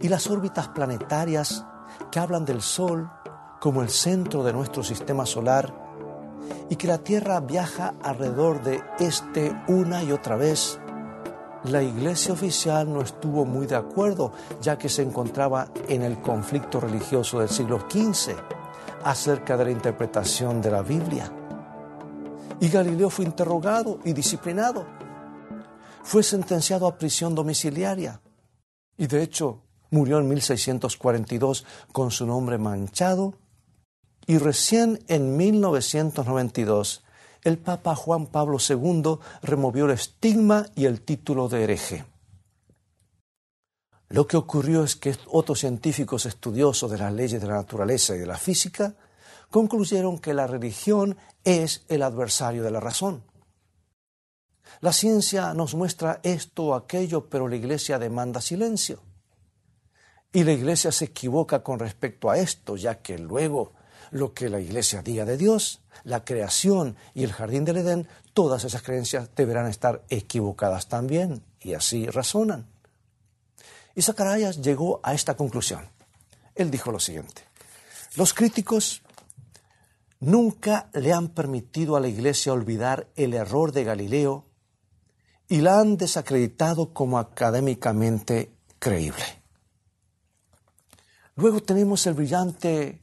y 0.00 0.08
las 0.08 0.28
órbitas 0.28 0.68
planetarias 0.68 1.64
que 2.10 2.18
hablan 2.18 2.44
del 2.44 2.60
Sol 2.60 3.10
como 3.60 3.82
el 3.82 3.88
centro 3.88 4.42
de 4.42 4.52
nuestro 4.52 4.82
sistema 4.82 5.24
solar 5.24 5.72
y 6.68 6.76
que 6.76 6.88
la 6.88 6.98
Tierra 6.98 7.40
viaja 7.40 7.94
alrededor 8.02 8.62
de 8.62 8.82
este 8.98 9.56
una 9.68 10.02
y 10.02 10.12
otra 10.12 10.36
vez, 10.36 10.80
la 11.64 11.82
iglesia 11.82 12.32
oficial 12.32 12.92
no 12.92 13.02
estuvo 13.02 13.44
muy 13.44 13.66
de 13.66 13.76
acuerdo, 13.76 14.32
ya 14.60 14.76
que 14.76 14.88
se 14.88 15.02
encontraba 15.02 15.68
en 15.88 16.02
el 16.02 16.20
conflicto 16.20 16.80
religioso 16.80 17.38
del 17.38 17.48
siglo 17.48 17.86
XV 17.88 18.34
acerca 19.04 19.56
de 19.56 19.66
la 19.66 19.70
interpretación 19.70 20.60
de 20.60 20.70
la 20.70 20.82
Biblia. 20.82 21.30
Y 22.60 22.68
Galileo 22.68 23.10
fue 23.10 23.24
interrogado 23.24 23.98
y 24.04 24.12
disciplinado. 24.12 24.86
Fue 26.02 26.22
sentenciado 26.22 26.86
a 26.86 26.96
prisión 26.96 27.34
domiciliaria. 27.34 28.20
Y 28.96 29.06
de 29.06 29.22
hecho 29.22 29.62
murió 29.90 30.18
en 30.18 30.28
1642 30.28 31.64
con 31.92 32.10
su 32.10 32.26
nombre 32.26 32.58
manchado. 32.58 33.34
Y 34.26 34.38
recién 34.38 35.02
en 35.08 35.36
1992 35.36 37.04
el 37.42 37.58
Papa 37.58 37.96
Juan 37.96 38.26
Pablo 38.26 38.58
II 38.66 39.18
removió 39.42 39.86
el 39.86 39.92
estigma 39.92 40.66
y 40.76 40.86
el 40.86 41.02
título 41.02 41.48
de 41.48 41.64
hereje. 41.64 42.04
Lo 44.08 44.26
que 44.26 44.36
ocurrió 44.36 44.84
es 44.84 44.94
que 44.94 45.16
otros 45.28 45.60
científicos 45.60 46.26
estudiosos 46.26 46.90
de 46.90 46.98
las 46.98 47.12
leyes 47.12 47.40
de 47.40 47.48
la 47.48 47.54
naturaleza 47.54 48.14
y 48.14 48.18
de 48.18 48.26
la 48.26 48.36
física 48.36 48.94
concluyeron 49.52 50.18
que 50.18 50.34
la 50.34 50.48
religión 50.48 51.16
es 51.44 51.84
el 51.88 52.02
adversario 52.02 52.64
de 52.64 52.70
la 52.72 52.80
razón. 52.80 53.22
La 54.80 54.92
ciencia 54.92 55.52
nos 55.54 55.74
muestra 55.74 56.20
esto 56.24 56.64
o 56.64 56.74
aquello, 56.74 57.28
pero 57.28 57.46
la 57.46 57.56
iglesia 57.56 57.98
demanda 58.00 58.40
silencio. 58.40 59.00
Y 60.32 60.42
la 60.42 60.52
iglesia 60.52 60.90
se 60.90 61.04
equivoca 61.04 61.62
con 61.62 61.78
respecto 61.78 62.30
a 62.30 62.38
esto, 62.38 62.76
ya 62.76 63.02
que 63.02 63.18
luego 63.18 63.72
lo 64.10 64.32
que 64.32 64.48
la 64.48 64.58
iglesia 64.58 65.02
diga 65.02 65.26
de 65.26 65.36
Dios, 65.36 65.82
la 66.04 66.24
creación 66.24 66.96
y 67.14 67.22
el 67.22 67.32
jardín 67.32 67.66
del 67.66 67.76
Edén, 67.76 68.08
todas 68.32 68.64
esas 68.64 68.82
creencias 68.82 69.28
deberán 69.36 69.66
estar 69.66 70.02
equivocadas 70.08 70.88
también, 70.88 71.44
y 71.60 71.74
así 71.74 72.06
razonan. 72.06 72.66
Y 73.94 74.00
Zacarías 74.00 74.62
llegó 74.62 75.00
a 75.02 75.12
esta 75.12 75.36
conclusión. 75.36 75.86
Él 76.54 76.70
dijo 76.70 76.90
lo 76.90 76.98
siguiente, 76.98 77.42
los 78.16 78.32
críticos 78.32 79.02
nunca 80.22 80.88
le 80.94 81.12
han 81.12 81.28
permitido 81.28 81.96
a 81.96 82.00
la 82.00 82.06
iglesia 82.06 82.52
olvidar 82.52 83.08
el 83.16 83.34
error 83.34 83.72
de 83.72 83.82
Galileo 83.82 84.46
y 85.48 85.60
la 85.60 85.80
han 85.80 85.96
desacreditado 85.96 86.94
como 86.94 87.18
académicamente 87.18 88.54
creíble. 88.78 89.24
Luego 91.34 91.60
tenemos 91.60 92.06
el 92.06 92.14
brillante 92.14 93.00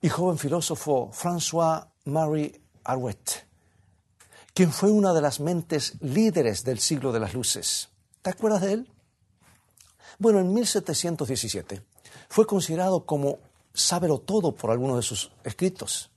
y 0.00 0.08
joven 0.08 0.38
filósofo 0.38 1.10
François-Marie 1.12 2.58
Arouet, 2.84 3.46
quien 4.54 4.72
fue 4.72 4.90
una 4.90 5.12
de 5.12 5.20
las 5.20 5.40
mentes 5.40 6.00
líderes 6.00 6.64
del 6.64 6.78
siglo 6.78 7.12
de 7.12 7.20
las 7.20 7.34
luces. 7.34 7.90
¿Te 8.22 8.30
acuerdas 8.30 8.62
de 8.62 8.72
él? 8.72 8.92
Bueno, 10.18 10.40
en 10.40 10.54
1717 10.54 11.82
fue 12.30 12.46
considerado 12.46 13.04
como 13.04 13.40
sábelo 13.74 14.20
todo 14.20 14.54
por 14.54 14.70
alguno 14.70 14.96
de 14.96 15.02
sus 15.02 15.30
escritos. 15.44 16.10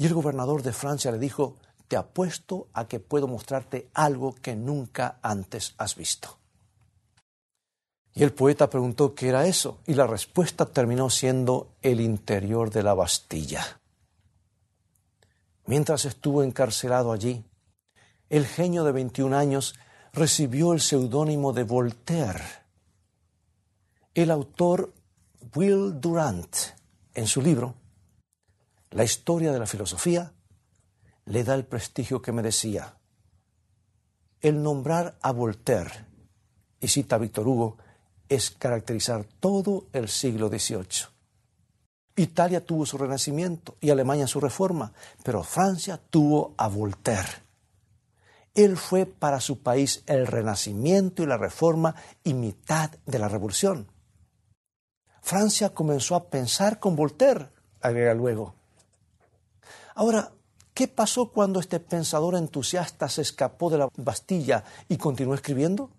Y 0.00 0.06
el 0.06 0.14
gobernador 0.14 0.62
de 0.62 0.72
Francia 0.72 1.12
le 1.12 1.18
dijo, 1.18 1.56
te 1.86 1.94
apuesto 1.94 2.68
a 2.72 2.88
que 2.88 3.00
puedo 3.00 3.28
mostrarte 3.28 3.90
algo 3.92 4.34
que 4.34 4.56
nunca 4.56 5.18
antes 5.20 5.74
has 5.76 5.94
visto. 5.94 6.38
Y 8.14 8.22
el 8.22 8.32
poeta 8.32 8.70
preguntó 8.70 9.14
qué 9.14 9.28
era 9.28 9.44
eso, 9.44 9.80
y 9.86 9.92
la 9.92 10.06
respuesta 10.06 10.64
terminó 10.64 11.10
siendo 11.10 11.74
el 11.82 12.00
interior 12.00 12.70
de 12.70 12.82
la 12.82 12.94
Bastilla. 12.94 13.78
Mientras 15.66 16.06
estuvo 16.06 16.42
encarcelado 16.42 17.12
allí, 17.12 17.44
el 18.30 18.46
genio 18.46 18.84
de 18.84 18.92
21 18.92 19.36
años 19.36 19.74
recibió 20.14 20.72
el 20.72 20.80
seudónimo 20.80 21.52
de 21.52 21.64
Voltaire. 21.64 22.44
El 24.14 24.30
autor 24.30 24.94
Will 25.54 26.00
Durant, 26.00 26.56
en 27.12 27.26
su 27.26 27.42
libro 27.42 27.74
La 28.90 29.04
historia 29.04 29.52
de 29.52 29.58
la 29.60 29.66
filosofía, 29.66 30.32
le 31.26 31.44
da 31.44 31.54
el 31.54 31.64
prestigio 31.64 32.20
que 32.20 32.32
merecía. 32.32 32.96
El 34.40 34.62
nombrar 34.62 35.16
a 35.22 35.30
Voltaire, 35.30 36.06
y 36.80 36.88
cita 36.88 37.14
a 37.14 37.18
Víctor 37.18 37.46
Hugo, 37.46 37.78
es 38.28 38.50
caracterizar 38.50 39.24
todo 39.38 39.86
el 39.92 40.08
siglo 40.08 40.48
XVIII. 40.48 41.06
Italia 42.16 42.64
tuvo 42.64 42.84
su 42.84 42.98
renacimiento 42.98 43.76
y 43.80 43.90
Alemania 43.90 44.26
su 44.26 44.40
reforma, 44.40 44.92
pero 45.22 45.44
Francia 45.44 46.00
tuvo 46.10 46.54
a 46.56 46.66
Voltaire. 46.66 47.44
Él 48.54 48.76
fue 48.76 49.06
para 49.06 49.40
su 49.40 49.62
país 49.62 50.02
el 50.06 50.26
renacimiento 50.26 51.22
y 51.22 51.26
la 51.26 51.36
reforma 51.36 51.94
y 52.24 52.34
mitad 52.34 52.90
de 53.06 53.18
la 53.20 53.28
revolución. 53.28 53.86
Francia 55.22 55.72
comenzó 55.72 56.16
a 56.16 56.28
pensar 56.28 56.80
con 56.80 56.96
Voltaire, 56.96 57.50
agrega 57.80 58.14
luego. 58.14 58.59
Ahora, 60.00 60.32
¿qué 60.72 60.88
pasó 60.88 61.30
cuando 61.30 61.60
este 61.60 61.78
pensador 61.78 62.34
entusiasta 62.34 63.06
se 63.10 63.20
escapó 63.20 63.68
de 63.68 63.76
la 63.76 63.88
Bastilla 63.98 64.64
y 64.88 64.96
continuó 64.96 65.34
escribiendo? 65.34 65.90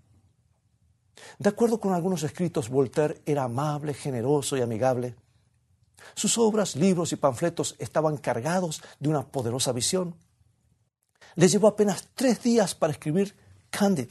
De 1.38 1.50
acuerdo 1.50 1.80
con 1.80 1.94
algunos 1.94 2.24
escritos, 2.24 2.70
Voltaire 2.70 3.22
era 3.28 3.44
amable, 3.44 3.94
generoso 3.94 4.58
y 4.58 4.62
amigable. 4.62 5.16
Sus 6.16 6.40
obras, 6.40 6.76
libros 6.76 7.12
y 7.12 7.16
panfletos 7.16 7.76
estaban 7.78 8.18
cargados 8.18 8.82
de 9.00 9.10
una 9.10 9.28
poderosa 9.28 9.72
visión. 9.72 10.16
Le 11.36 11.48
llevó 11.48 11.68
apenas 11.68 12.10
tres 12.16 12.42
días 12.42 12.74
para 12.74 12.94
escribir 12.94 13.36
Candid, 13.70 14.10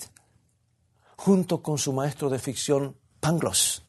junto 1.16 1.64
con 1.64 1.78
su 1.78 1.92
maestro 1.92 2.30
de 2.30 2.38
ficción 2.38 2.96
Pangloss, 3.18 3.82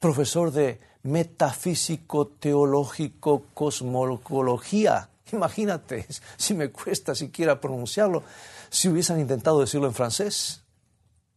profesor 0.00 0.50
de 0.50 0.80
metafísico, 1.04 2.26
teológico, 2.26 3.44
cosmología. 3.54 5.10
Imagínate, 5.32 6.06
si 6.36 6.54
me 6.54 6.70
cuesta 6.70 7.14
siquiera 7.14 7.60
pronunciarlo, 7.60 8.24
si 8.68 8.88
hubiesen 8.88 9.20
intentado 9.20 9.60
decirlo 9.60 9.86
en 9.86 9.94
francés 9.94 10.64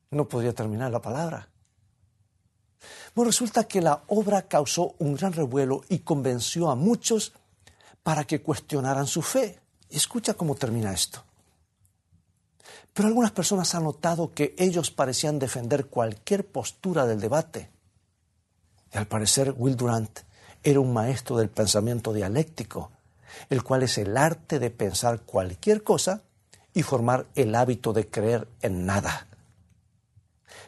no 0.09 0.27
podría 0.27 0.53
terminar 0.53 0.91
la 0.91 1.01
palabra. 1.01 1.49
Bueno, 3.15 3.29
resulta 3.29 3.65
que 3.65 3.81
la 3.81 4.03
obra 4.07 4.43
causó 4.43 4.95
un 4.99 5.15
gran 5.15 5.33
revuelo 5.33 5.83
y 5.89 5.99
convenció 5.99 6.69
a 6.69 6.75
muchos 6.75 7.33
para 8.01 8.23
que 8.23 8.41
cuestionaran 8.41 9.07
su 9.07 9.21
fe. 9.21 9.59
Escucha 9.89 10.33
cómo 10.33 10.55
termina 10.55 10.93
esto. 10.93 11.23
Pero 12.93 13.07
algunas 13.07 13.31
personas 13.31 13.73
han 13.75 13.83
notado 13.83 14.33
que 14.33 14.55
ellos 14.57 14.91
parecían 14.91 15.39
defender 15.39 15.87
cualquier 15.87 16.45
postura 16.45 17.05
del 17.05 17.19
debate. 17.19 17.72
Y 18.93 18.97
al 18.97 19.07
parecer 19.07 19.53
Will 19.57 19.75
Durant 19.75 20.19
era 20.63 20.79
un 20.79 20.93
maestro 20.93 21.37
del 21.37 21.49
pensamiento 21.49 22.13
dialéctico, 22.13 22.91
el 23.49 23.63
cual 23.63 23.83
es 23.83 23.97
el 23.97 24.15
arte 24.15 24.59
de 24.59 24.69
pensar 24.69 25.21
cualquier 25.21 25.83
cosa 25.83 26.21
y 26.73 26.83
formar 26.83 27.25
el 27.35 27.55
hábito 27.55 27.93
de 27.93 28.07
creer 28.07 28.47
en 28.61 28.85
nada. 28.85 29.27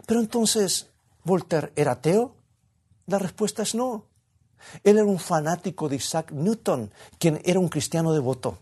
Pero 0.06 0.20
entonces, 0.20 0.88
¿Voltaire 1.24 1.72
era 1.76 1.94
ateo? 1.94 2.36
La 3.08 3.20
respuesta 3.20 3.64
es 3.64 3.76
no. 3.76 4.06
Él 4.84 4.98
era 4.98 5.06
un 5.06 5.20
fanático 5.20 5.90
de 5.90 5.98
Isaac 5.98 6.32
Newton, 6.32 6.92
quien 7.20 7.42
era 7.46 7.60
un 7.60 7.70
cristiano 7.70 8.14
devoto. 8.14 8.60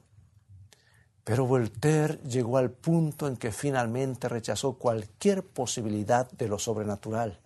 Pero 1.24 1.46
Voltaire 1.46 2.20
llegó 2.28 2.58
al 2.58 2.72
punto 2.72 3.28
en 3.28 3.38
que 3.38 3.52
finalmente 3.52 4.28
rechazó 4.28 4.74
cualquier 4.74 5.44
posibilidad 5.44 6.30
de 6.32 6.50
lo 6.50 6.60
sobrenatural. 6.60 7.40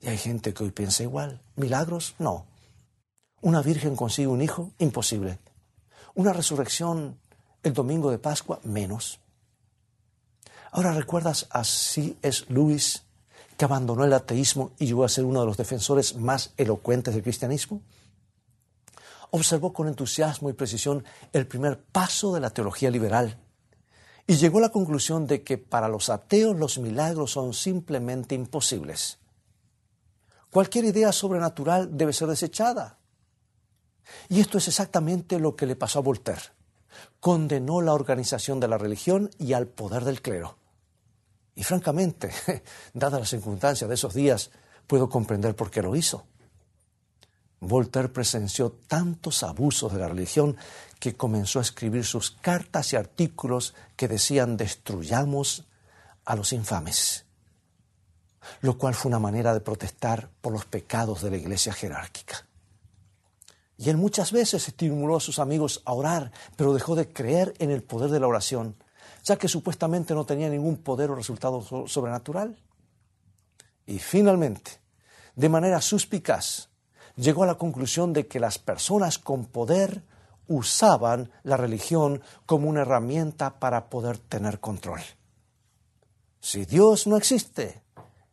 Y 0.00 0.08
hay 0.08 0.18
gente 0.18 0.52
que 0.52 0.64
hoy 0.64 0.70
piensa 0.70 1.02
igual. 1.02 1.40
¿Milagros? 1.56 2.14
No. 2.18 2.46
¿Una 3.40 3.62
virgen 3.62 3.96
consigue 3.96 4.28
un 4.28 4.42
hijo? 4.42 4.72
Imposible. 4.78 5.38
¿Una 6.14 6.32
resurrección 6.32 7.18
el 7.62 7.72
domingo 7.72 8.10
de 8.10 8.18
Pascua? 8.18 8.60
Menos. 8.62 9.20
Ahora 10.72 10.92
recuerdas 10.92 11.46
a 11.50 11.64
C.S. 11.64 12.44
Lewis, 12.48 13.04
que 13.56 13.64
abandonó 13.64 14.04
el 14.04 14.12
ateísmo 14.12 14.72
y 14.78 14.86
llegó 14.86 15.04
a 15.04 15.08
ser 15.08 15.24
uno 15.24 15.40
de 15.40 15.46
los 15.46 15.56
defensores 15.56 16.16
más 16.16 16.52
elocuentes 16.56 17.14
del 17.14 17.22
cristianismo? 17.22 17.80
Observó 19.30 19.72
con 19.72 19.88
entusiasmo 19.88 20.50
y 20.50 20.52
precisión 20.52 21.04
el 21.32 21.46
primer 21.46 21.82
paso 21.82 22.34
de 22.34 22.40
la 22.40 22.50
teología 22.50 22.90
liberal 22.90 23.38
y 24.26 24.36
llegó 24.36 24.58
a 24.58 24.62
la 24.62 24.70
conclusión 24.70 25.26
de 25.26 25.42
que 25.42 25.56
para 25.56 25.88
los 25.88 26.10
ateos 26.10 26.56
los 26.56 26.78
milagros 26.78 27.30
son 27.30 27.54
simplemente 27.54 28.34
imposibles. 28.34 29.18
Cualquier 30.56 30.86
idea 30.86 31.12
sobrenatural 31.12 31.98
debe 31.98 32.14
ser 32.14 32.28
desechada. 32.28 32.96
Y 34.30 34.40
esto 34.40 34.56
es 34.56 34.66
exactamente 34.68 35.38
lo 35.38 35.54
que 35.54 35.66
le 35.66 35.76
pasó 35.76 35.98
a 35.98 36.02
Voltaire. 36.02 36.40
Condenó 37.20 37.82
la 37.82 37.92
organización 37.92 38.58
de 38.58 38.66
la 38.66 38.78
religión 38.78 39.28
y 39.38 39.52
al 39.52 39.66
poder 39.66 40.04
del 40.04 40.22
clero. 40.22 40.56
Y 41.54 41.62
francamente, 41.62 42.32
dadas 42.94 43.20
las 43.20 43.28
circunstancias 43.28 43.86
de 43.86 43.96
esos 43.96 44.14
días, 44.14 44.50
puedo 44.86 45.10
comprender 45.10 45.54
por 45.54 45.70
qué 45.70 45.82
lo 45.82 45.94
hizo. 45.94 46.24
Voltaire 47.60 48.08
presenció 48.08 48.70
tantos 48.88 49.42
abusos 49.42 49.92
de 49.92 49.98
la 49.98 50.08
religión 50.08 50.56
que 50.98 51.18
comenzó 51.18 51.58
a 51.58 51.62
escribir 51.68 52.06
sus 52.06 52.30
cartas 52.30 52.94
y 52.94 52.96
artículos 52.96 53.74
que 53.94 54.08
decían 54.08 54.56
destruyamos 54.56 55.66
a 56.24 56.34
los 56.34 56.54
infames, 56.54 57.25
lo 58.60 58.78
cual 58.78 58.94
fue 58.94 59.08
una 59.08 59.18
manera 59.18 59.54
de 59.54 59.60
protestar 59.60 60.28
por 60.40 60.52
los 60.52 60.64
pecados 60.64 61.22
de 61.22 61.30
la 61.30 61.36
iglesia 61.36 61.72
jerárquica. 61.72 62.46
Y 63.78 63.90
él 63.90 63.96
muchas 63.96 64.32
veces 64.32 64.68
estimuló 64.68 65.16
a 65.16 65.20
sus 65.20 65.38
amigos 65.38 65.82
a 65.84 65.92
orar, 65.92 66.32
pero 66.56 66.72
dejó 66.72 66.94
de 66.94 67.12
creer 67.12 67.54
en 67.58 67.70
el 67.70 67.82
poder 67.82 68.10
de 68.10 68.20
la 68.20 68.26
oración 68.26 68.76
ya 69.26 69.36
que 69.36 69.48
supuestamente 69.48 70.14
no 70.14 70.24
tenía 70.24 70.48
ningún 70.48 70.76
poder 70.76 71.10
o 71.10 71.16
resultado 71.16 71.60
sobrenatural. 71.88 72.56
Y 73.84 73.98
finalmente, 73.98 74.78
de 75.34 75.48
manera 75.48 75.80
suspicaz, 75.80 76.68
llegó 77.16 77.42
a 77.42 77.46
la 77.46 77.56
conclusión 77.56 78.12
de 78.12 78.28
que 78.28 78.38
las 78.38 78.58
personas 78.58 79.18
con 79.18 79.46
poder 79.46 80.04
usaban 80.46 81.32
la 81.42 81.56
religión 81.56 82.22
como 82.46 82.68
una 82.68 82.82
herramienta 82.82 83.58
para 83.58 83.90
poder 83.90 84.18
tener 84.18 84.60
control. 84.60 85.00
Si 86.40 86.64
Dios 86.64 87.08
no 87.08 87.16
existe, 87.16 87.82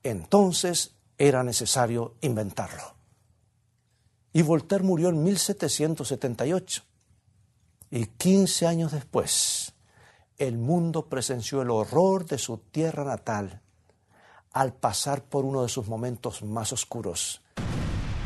entonces 0.03 0.95
era 1.17 1.43
necesario 1.43 2.15
inventarlo. 2.21 2.95
Y 4.33 4.41
Voltaire 4.41 4.83
murió 4.83 5.09
en 5.09 5.23
1778. 5.23 6.83
Y 7.91 8.07
15 8.07 8.65
años 8.65 8.91
después, 8.91 9.73
el 10.37 10.57
mundo 10.57 11.07
presenció 11.07 11.61
el 11.61 11.69
horror 11.69 12.25
de 12.25 12.39
su 12.39 12.57
tierra 12.57 13.03
natal 13.03 13.61
al 14.51 14.73
pasar 14.73 15.23
por 15.23 15.45
uno 15.45 15.61
de 15.61 15.69
sus 15.69 15.87
momentos 15.87 16.41
más 16.43 16.73
oscuros. 16.73 17.41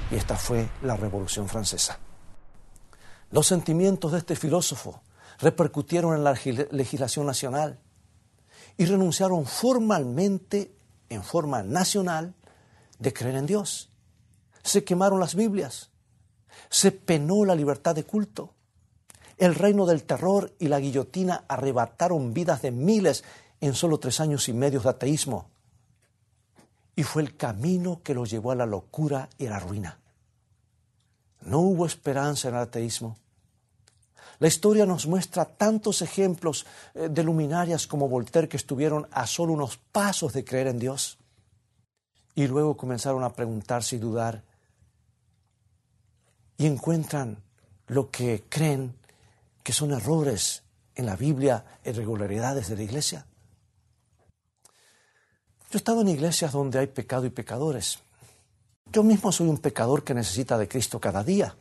Y 0.10 0.16
esta 0.16 0.38
fue 0.38 0.70
la 0.84 0.96
Revolución 0.96 1.50
Francesa. 1.50 2.00
Los 3.32 3.48
sentimientos 3.48 4.14
de 4.14 4.20
este 4.20 4.38
filósofo 4.38 5.02
repercutieron 5.40 6.16
en 6.16 6.24
la 6.24 6.38
legislación 6.72 7.26
nacional 7.26 7.80
y 8.78 8.86
renunciaron 8.86 9.46
formalmente, 9.46 10.77
en 11.10 11.24
forma 11.24 11.64
nacional, 11.64 12.36
de 13.00 13.14
creer 13.14 13.36
en 13.36 13.46
Dios. 13.46 13.90
Se 14.64 14.84
quemaron 14.84 15.20
las 15.20 15.36
Biblias, 15.36 15.92
se 16.70 16.92
penó 16.92 17.46
la 17.46 17.56
libertad 17.56 17.96
de 17.96 18.04
culto, 18.04 18.54
el 19.38 19.54
reino 19.54 19.86
del 19.86 20.04
terror 20.04 20.56
y 20.58 20.68
la 20.68 20.80
guillotina 20.80 21.46
arrebataron 21.48 22.34
vidas 22.34 22.64
de 22.64 22.72
miles 22.72 23.24
en 23.62 23.76
solo 23.76 24.00
tres 24.00 24.20
años 24.20 24.50
y 24.50 24.54
medio 24.54 24.80
de 24.80 24.90
ateísmo. 24.90 25.50
Y 26.96 27.04
fue 27.04 27.22
el 27.22 27.38
camino 27.38 28.02
que 28.04 28.16
los 28.16 28.32
llevó 28.32 28.52
a 28.52 28.56
la 28.56 28.66
locura 28.66 29.30
y 29.38 29.46
a 29.46 29.52
la 29.52 29.60
ruina. 29.60 30.00
No 31.42 31.60
hubo 31.60 31.86
esperanza 31.86 32.50
en 32.50 32.56
el 32.56 32.62
ateísmo. 32.62 33.18
La 34.40 34.48
historia 34.48 34.86
nos 34.86 35.08
muestra 35.08 35.46
tantos 35.46 36.02
ejemplos 36.02 36.66
eh, 36.94 37.10
de 37.10 37.24
luminarias 37.24 37.88
como 37.88 38.08
Voltaire 38.08 38.48
que 38.48 38.58
estuvieron 38.58 39.08
a 39.12 39.26
solo 39.26 39.54
unos 39.54 39.78
pasos 39.78 40.34
de 40.34 40.46
creer 40.46 40.68
en 40.68 40.80
Dios. 40.80 41.18
Y 42.36 42.48
luego 42.48 42.78
comenzaron 42.78 43.24
a 43.24 43.34
preguntarse 43.34 43.96
y 43.96 44.00
dudar. 44.00 44.44
Y 46.58 46.68
encuentran 46.68 47.38
lo 47.88 48.12
que 48.12 48.44
creen 48.48 48.96
que 49.64 49.74
son 49.74 49.92
errores 49.92 50.64
en 50.96 51.08
la 51.08 51.16
Biblia, 51.16 51.66
irregularidades 51.84 52.70
de 52.70 52.76
la 52.76 52.84
iglesia. 52.84 53.26
Yo 55.70 55.74
he 55.74 55.78
estado 55.78 56.02
en 56.02 56.10
iglesias 56.10 56.54
donde 56.54 56.80
hay 56.80 56.88
pecado 56.88 57.26
y 57.26 57.30
pecadores. 57.30 58.00
Yo 58.92 59.04
mismo 59.04 59.32
soy 59.32 59.48
un 59.48 59.58
pecador 59.58 60.04
que 60.04 60.14
necesita 60.14 60.58
de 60.58 60.68
Cristo 60.68 61.00
cada 61.00 61.24
día. 61.24 61.56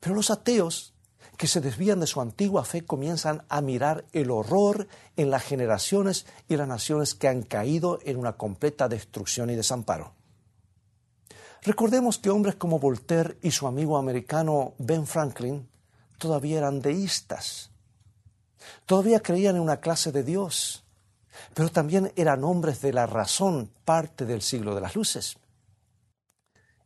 Pero 0.00 0.14
los 0.14 0.30
ateos 0.30 0.94
que 1.36 1.46
se 1.46 1.60
desvían 1.60 2.00
de 2.00 2.06
su 2.06 2.20
antigua 2.20 2.64
fe 2.64 2.84
comienzan 2.84 3.42
a 3.48 3.60
mirar 3.60 4.04
el 4.12 4.30
horror 4.30 4.88
en 5.16 5.30
las 5.30 5.42
generaciones 5.42 6.26
y 6.48 6.56
las 6.56 6.68
naciones 6.68 7.14
que 7.14 7.28
han 7.28 7.42
caído 7.42 7.98
en 8.04 8.16
una 8.16 8.34
completa 8.34 8.88
destrucción 8.88 9.50
y 9.50 9.54
desamparo. 9.54 10.12
Recordemos 11.62 12.18
que 12.18 12.30
hombres 12.30 12.54
como 12.54 12.78
Voltaire 12.78 13.38
y 13.42 13.50
su 13.50 13.66
amigo 13.66 13.98
americano 13.98 14.74
Ben 14.78 15.06
Franklin 15.06 15.68
todavía 16.18 16.58
eran 16.58 16.80
deístas. 16.80 17.70
Todavía 18.86 19.20
creían 19.20 19.56
en 19.56 19.62
una 19.62 19.80
clase 19.80 20.12
de 20.12 20.22
Dios, 20.22 20.84
pero 21.54 21.68
también 21.68 22.12
eran 22.16 22.44
hombres 22.44 22.80
de 22.80 22.92
la 22.92 23.06
razón, 23.06 23.70
parte 23.84 24.24
del 24.26 24.42
siglo 24.42 24.74
de 24.74 24.80
las 24.80 24.94
luces. 24.94 25.38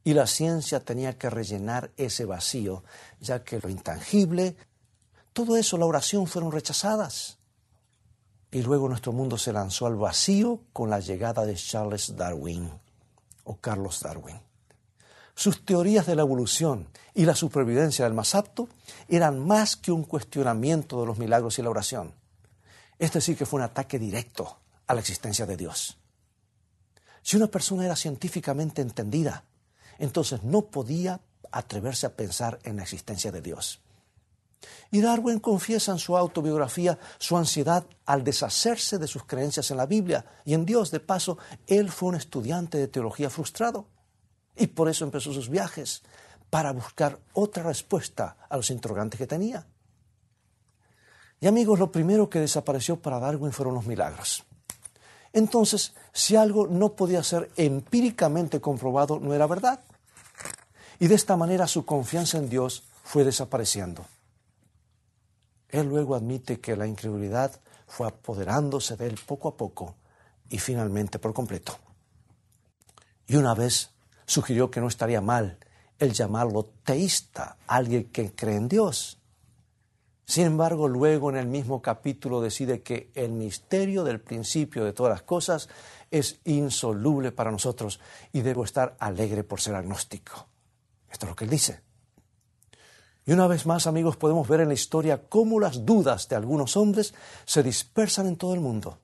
Y 0.03 0.15
la 0.15 0.27
ciencia 0.27 0.81
tenía 0.81 1.19
que 1.19 1.29
rellenar 1.29 1.91
ese 1.97 2.25
vacío, 2.25 2.85
ya 3.21 3.45
que 3.45 3.61
lo 3.61 3.69
intangible, 3.69 4.57
todo 5.33 5.57
eso, 5.57 5.77
la 5.77 5.87
oración, 5.87 6.27
fueron 6.27 6.53
rechazadas. 6.53 7.39
Y 8.51 8.63
luego 8.63 8.89
nuestro 8.89 9.13
mundo 9.13 9.39
se 9.39 9.53
lanzó 9.53 9.87
al 9.87 9.97
vacío 9.97 10.63
con 10.73 10.91
la 10.91 11.01
llegada 11.01 11.47
de 11.47 11.55
Charles 11.55 12.17
Darwin 12.17 12.71
o 13.45 13.57
Carlos 13.57 14.01
Darwin. 14.01 14.41
Sus 15.35 15.65
teorías 15.65 16.07
de 16.07 16.17
la 16.17 16.23
evolución 16.23 16.89
y 17.15 17.25
la 17.25 17.35
supervivencia 17.35 18.05
del 18.05 18.15
más 18.15 18.35
apto 18.35 18.69
eran 19.09 19.47
más 19.47 19.77
que 19.77 19.93
un 19.93 20.05
cuestionamiento 20.05 21.01
de 21.01 21.07
los 21.07 21.19
milagros 21.19 21.59
y 21.59 21.63
la 21.63 21.71
oración. 21.71 22.15
Este 22.99 23.21
sí 23.21 23.35
que 23.35 23.47
fue 23.47 23.59
un 23.59 23.65
ataque 23.65 23.99
directo 23.99 24.59
a 24.87 24.95
la 24.95 25.01
existencia 25.01 25.47
de 25.47 25.57
Dios. 25.57 25.97
Si 27.23 27.37
una 27.37 27.47
persona 27.47 27.85
era 27.85 27.97
científicamente 27.97 28.83
entendida, 28.83 29.45
entonces 30.01 30.43
no 30.43 30.63
podía 30.63 31.21
atreverse 31.53 32.07
a 32.07 32.17
pensar 32.17 32.59
en 32.65 32.77
la 32.77 32.83
existencia 32.83 33.31
de 33.31 33.43
Dios. 33.43 33.81
Y 34.91 35.01
Darwin 35.01 35.39
confiesa 35.39 35.93
en 35.93 35.99
su 35.99 36.17
autobiografía 36.17 36.99
su 37.19 37.37
ansiedad 37.37 37.87
al 38.05 38.25
deshacerse 38.25 38.99
de 38.99 39.07
sus 39.07 39.25
creencias 39.25 39.71
en 39.71 39.77
la 39.77 39.87
Biblia 39.87 40.25
y 40.45 40.55
en 40.55 40.67
Dios. 40.67 40.91
De 40.91 41.01
paso, 41.01 41.39
él 41.67 41.91
fue 41.91 42.11
un 42.11 42.17
estudiante 42.17 42.77
de 42.77 42.89
teología 42.89 43.31
frustrado. 43.31 43.87
Y 44.57 44.67
por 44.67 44.89
eso 44.89 45.05
empezó 45.05 45.33
sus 45.33 45.49
viajes, 45.49 46.03
para 46.51 46.73
buscar 46.73 47.19
otra 47.33 47.63
respuesta 47.63 48.37
a 48.49 48.57
los 48.57 48.71
interrogantes 48.71 49.19
que 49.19 49.27
tenía. 49.27 49.67
Y 51.41 51.47
amigos, 51.47 51.79
lo 51.79 51.91
primero 51.91 52.29
que 52.29 52.41
desapareció 52.41 53.01
para 53.01 53.21
Darwin 53.21 53.53
fueron 53.53 53.75
los 53.75 53.87
milagros. 53.87 54.45
Entonces, 55.33 55.95
si 56.13 56.37
algo 56.37 56.67
no 56.67 56.95
podía 56.95 57.23
ser 57.23 57.51
empíricamente 57.57 58.61
comprobado, 58.61 59.21
no 59.21 59.33
era 59.33 59.47
verdad. 59.47 59.81
Y 61.01 61.09
de 61.09 61.15
esta 61.15 61.35
manera 61.37 61.67
su 61.67 61.87
confianza 61.87 62.37
en 62.37 62.51
Dios 62.51 62.85
fue 63.03 63.25
desapareciendo. 63.25 64.05
Él 65.71 65.89
luego 65.89 66.15
admite 66.15 66.61
que 66.61 66.77
la 66.77 66.87
incredulidad 66.87 67.59
fue 67.87 68.07
apoderándose 68.07 68.97
de 68.97 69.07
él 69.07 69.19
poco 69.27 69.49
a 69.49 69.57
poco 69.57 69.97
y 70.51 70.59
finalmente 70.59 71.19
por 71.19 71.33
completo. 71.33 71.79
Y 73.27 73.37
una 73.37 73.55
vez 73.55 73.91
sugirió 74.27 74.71
que 74.71 74.81
no 74.81 74.89
estaría 74.89 75.23
mal 75.23 75.59
el 75.99 76.13
llamarlo 76.13 76.71
teísta, 76.85 77.57
alguien 77.67 78.11
que 78.11 78.35
cree 78.35 78.57
en 78.57 78.69
Dios. 78.69 79.19
Sin 80.27 80.45
embargo, 80.45 80.87
luego 80.87 81.31
en 81.31 81.37
el 81.37 81.47
mismo 81.47 81.81
capítulo 81.81 82.43
decide 82.43 82.83
que 82.83 83.11
el 83.15 83.33
misterio 83.33 84.05
del 84.05 84.21
principio 84.21 84.85
de 84.85 84.93
todas 84.93 85.11
las 85.11 85.23
cosas 85.23 85.71
es 86.11 86.41
insoluble 86.45 87.33
para 87.33 87.51
nosotros 87.51 88.01
y 88.33 88.43
debo 88.43 88.65
estar 88.65 88.97
alegre 88.99 89.45
por 89.45 89.61
ser 89.61 89.75
agnóstico. 89.75 90.50
Esto 91.11 91.27
es 91.27 91.31
lo 91.31 91.37
que 91.37 91.45
él 91.45 91.51
dice. 91.51 91.81
Y 93.27 93.33
una 93.33 93.47
vez 93.47 93.67
más, 93.67 93.87
amigos, 93.87 94.17
podemos 94.17 94.49
ver 94.49 94.61
en 94.61 94.69
la 94.69 94.75
historia 94.75 95.29
cómo 95.29 95.61
las 95.61 95.85
dudas 95.85 96.29
de 96.29 96.37
algunos 96.37 96.77
hombres 96.77 97.15
se 97.45 97.63
dispersan 97.63 98.27
en 98.27 98.37
todo 98.37 98.55
el 98.55 98.61
mundo. 98.61 98.99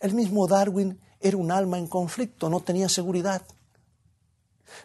El 0.00 0.14
mismo 0.14 0.46
Darwin 0.46 1.00
era 1.20 1.36
un 1.36 1.50
alma 1.50 1.78
en 1.78 1.86
conflicto, 1.86 2.48
no 2.48 2.60
tenía 2.60 2.88
seguridad. 2.88 3.42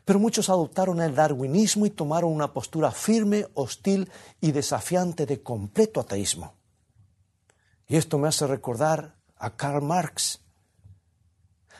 Pero 0.05 0.19
muchos 0.19 0.49
adoptaron 0.49 1.01
el 1.01 1.13
darwinismo 1.13 1.85
y 1.85 1.89
tomaron 1.89 2.31
una 2.31 2.53
postura 2.53 2.91
firme, 2.91 3.47
hostil 3.53 4.09
y 4.39 4.51
desafiante 4.51 5.25
de 5.25 5.41
completo 5.41 5.99
ateísmo. 5.99 6.53
Y 7.87 7.97
esto 7.97 8.17
me 8.17 8.27
hace 8.27 8.47
recordar 8.47 9.15
a 9.37 9.55
Karl 9.55 9.83
Marx. 9.83 10.39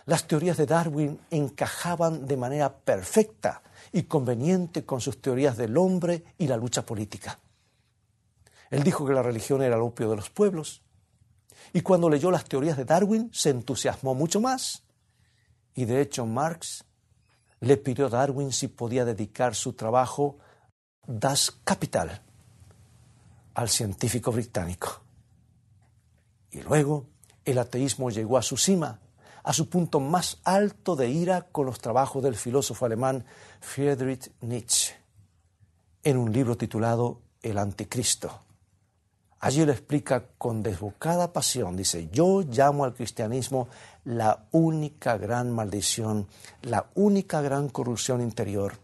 Las 0.05 0.27
teorías 0.27 0.57
de 0.57 0.65
Darwin 0.65 1.19
encajaban 1.31 2.27
de 2.27 2.35
manera 2.35 2.75
perfecta 2.75 3.61
y 3.93 4.03
conveniente 4.03 4.85
con 4.85 4.99
sus 4.99 5.21
teorías 5.21 5.55
del 5.55 5.77
hombre 5.77 6.25
y 6.37 6.47
la 6.47 6.57
lucha 6.57 6.85
política. 6.85 7.39
Él 8.69 8.83
dijo 8.83 9.05
que 9.05 9.13
la 9.13 9.21
religión 9.21 9.61
era 9.61 9.75
el 9.75 9.81
opio 9.83 10.09
de 10.09 10.15
los 10.15 10.31
pueblos, 10.31 10.81
y 11.71 11.81
cuando 11.81 12.09
leyó 12.09 12.31
las 12.31 12.45
teorías 12.45 12.75
de 12.75 12.85
Darwin 12.85 13.29
se 13.31 13.51
entusiasmó 13.51 14.15
mucho 14.15 14.41
más. 14.41 14.83
Y 15.75 15.85
de 15.85 16.01
hecho 16.01 16.25
Marx 16.25 16.83
le 17.59 17.77
pidió 17.77 18.07
a 18.07 18.09
Darwin 18.09 18.51
si 18.51 18.67
podía 18.67 19.05
dedicar 19.05 19.55
su 19.55 19.73
trabajo 19.73 20.37
Das 21.05 21.51
Kapital 21.63 22.21
al 23.53 23.69
científico 23.69 24.31
británico. 24.31 25.01
Y 26.51 26.61
luego 26.61 27.07
el 27.45 27.57
ateísmo 27.59 28.09
llegó 28.09 28.37
a 28.37 28.41
su 28.41 28.57
cima, 28.57 28.99
a 29.43 29.53
su 29.53 29.69
punto 29.69 29.99
más 29.99 30.39
alto 30.43 30.95
de 30.95 31.09
ira 31.09 31.47
con 31.51 31.65
los 31.65 31.79
trabajos 31.79 32.23
del 32.23 32.35
filósofo 32.35 32.85
alemán 32.85 33.25
Friedrich 33.59 34.31
Nietzsche, 34.41 34.95
en 36.03 36.17
un 36.17 36.31
libro 36.31 36.57
titulado 36.57 37.21
El 37.41 37.57
Anticristo. 37.57 38.39
Allí 39.41 39.65
le 39.65 39.73
explica 39.73 40.23
con 40.37 40.63
desbocada 40.63 41.33
pasión, 41.33 41.75
dice, 41.75 42.07
yo 42.13 42.43
llamo 42.43 42.85
al 42.85 42.93
cristianismo 42.93 43.67
la 44.05 44.47
única 44.51 45.17
gran 45.17 45.51
maldición, 45.51 46.27
la 46.61 46.85
única 46.95 47.41
gran 47.41 47.67
corrupción 47.67 48.21
interior, 48.21 48.77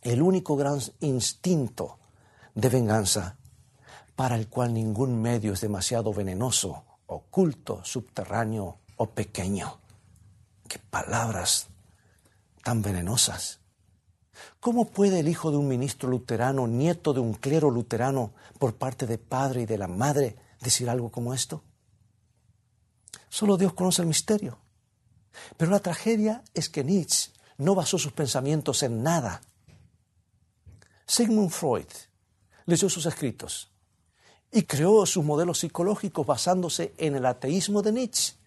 el 0.00 0.22
único 0.22 0.56
gran 0.56 0.80
instinto 1.00 1.98
de 2.54 2.70
venganza, 2.70 3.36
para 4.16 4.36
el 4.36 4.48
cual 4.48 4.72
ningún 4.72 5.20
medio 5.20 5.52
es 5.52 5.60
demasiado 5.60 6.14
venenoso, 6.14 6.84
oculto, 7.06 7.84
subterráneo 7.84 8.78
o 8.96 9.10
pequeño. 9.10 9.81
Qué 10.72 10.78
palabras 10.78 11.66
tan 12.64 12.80
venenosas. 12.80 13.60
¿Cómo 14.58 14.88
puede 14.88 15.20
el 15.20 15.28
hijo 15.28 15.50
de 15.50 15.58
un 15.58 15.68
ministro 15.68 16.08
luterano, 16.08 16.66
nieto 16.66 17.12
de 17.12 17.20
un 17.20 17.34
clero 17.34 17.70
luterano 17.70 18.32
por 18.58 18.76
parte 18.76 19.06
de 19.06 19.18
padre 19.18 19.60
y 19.60 19.66
de 19.66 19.76
la 19.76 19.86
madre, 19.86 20.34
decir 20.62 20.88
algo 20.88 21.10
como 21.10 21.34
esto? 21.34 21.62
Solo 23.28 23.58
Dios 23.58 23.74
conoce 23.74 24.00
el 24.00 24.08
misterio. 24.08 24.60
Pero 25.58 25.70
la 25.70 25.80
tragedia 25.80 26.42
es 26.54 26.70
que 26.70 26.82
Nietzsche 26.82 27.32
no 27.58 27.74
basó 27.74 27.98
sus 27.98 28.12
pensamientos 28.12 28.82
en 28.82 29.02
nada. 29.02 29.42
Sigmund 31.04 31.50
Freud 31.50 31.92
leyó 32.64 32.88
sus 32.88 33.04
escritos 33.04 33.70
y 34.50 34.62
creó 34.62 35.04
sus 35.04 35.22
modelos 35.22 35.58
psicológicos 35.58 36.26
basándose 36.26 36.94
en 36.96 37.14
el 37.14 37.26
ateísmo 37.26 37.82
de 37.82 37.92
Nietzsche. 37.92 38.41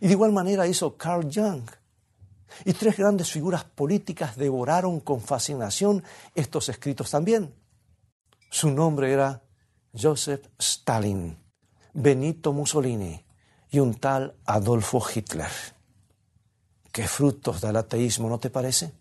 Y 0.00 0.06
de 0.06 0.12
igual 0.12 0.32
manera 0.32 0.66
hizo 0.66 0.96
Carl 0.96 1.28
Jung 1.32 1.68
y 2.64 2.72
tres 2.72 2.96
grandes 2.96 3.30
figuras 3.30 3.64
políticas 3.64 4.36
devoraron 4.36 5.00
con 5.00 5.20
fascinación 5.20 6.04
estos 6.34 6.68
escritos 6.68 7.10
también. 7.10 7.54
Su 8.50 8.70
nombre 8.70 9.12
era 9.12 9.42
Joseph 9.92 10.46
Stalin, 10.58 11.36
Benito 11.92 12.52
Mussolini 12.52 13.24
y 13.70 13.80
un 13.80 13.94
tal 13.94 14.34
Adolfo 14.44 15.02
Hitler. 15.12 15.50
Qué 16.92 17.08
frutos 17.08 17.60
del 17.60 17.76
ateísmo, 17.76 18.28
¿no 18.28 18.38
te 18.38 18.50
parece? 18.50 18.92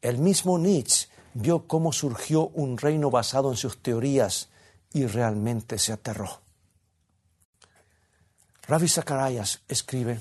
El 0.00 0.18
mismo 0.18 0.58
Nietzsche 0.58 1.08
vio 1.34 1.66
cómo 1.68 1.92
surgió 1.92 2.48
un 2.48 2.78
reino 2.78 3.10
basado 3.10 3.50
en 3.50 3.56
sus 3.56 3.80
teorías 3.82 4.48
y 4.92 5.06
realmente 5.06 5.78
se 5.78 5.92
aterró. 5.92 6.45
Ravi 8.68 8.88
Zacharias 8.88 9.62
escribe, 9.68 10.18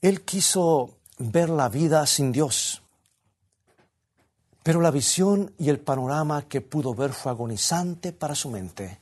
él 0.00 0.24
quiso 0.24 0.96
ver 1.18 1.50
la 1.50 1.68
vida 1.68 2.06
sin 2.06 2.32
Dios, 2.32 2.82
pero 4.62 4.80
la 4.80 4.90
visión 4.90 5.52
y 5.58 5.68
el 5.68 5.80
panorama 5.80 6.48
que 6.48 6.62
pudo 6.62 6.94
ver 6.94 7.12
fue 7.12 7.30
agonizante 7.30 8.12
para 8.12 8.34
su 8.34 8.50
mente. 8.50 9.00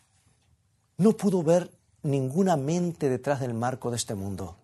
No 0.97 1.13
pudo 1.13 1.43
ver 1.43 1.71
ninguna 2.03 2.57
mente 2.57 3.09
detrás 3.09 3.41
del 3.41 3.55
marco 3.55 3.91
de 3.91 3.97
este 3.97 4.15
mundo. 4.15 4.57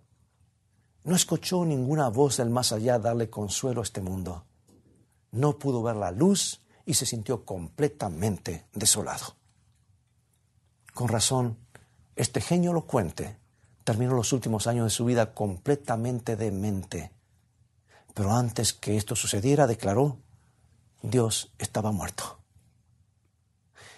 No 1.04 1.14
escuchó 1.14 1.64
ninguna 1.64 2.08
voz 2.08 2.36
del 2.36 2.50
más 2.50 2.72
allá 2.72 2.98
darle 2.98 3.30
consuelo 3.30 3.80
a 3.80 3.84
este 3.84 4.00
mundo. 4.00 4.44
No 5.30 5.58
pudo 5.58 5.82
ver 5.82 5.96
la 5.96 6.10
luz 6.10 6.60
y 6.84 6.94
se 6.94 7.06
sintió 7.06 7.44
completamente 7.44 8.66
desolado. 8.74 9.36
Con 10.92 11.08
razón, 11.08 11.56
este 12.20 12.42
genio 12.42 12.72
elocuente 12.72 13.38
terminó 13.82 14.14
los 14.14 14.34
últimos 14.34 14.66
años 14.66 14.84
de 14.84 14.90
su 14.90 15.06
vida 15.06 15.32
completamente 15.32 16.36
demente. 16.36 17.12
Pero 18.12 18.32
antes 18.32 18.74
que 18.74 18.98
esto 18.98 19.16
sucediera, 19.16 19.66
declaró, 19.66 20.18
Dios 21.00 21.50
estaba 21.58 21.92
muerto. 21.92 22.38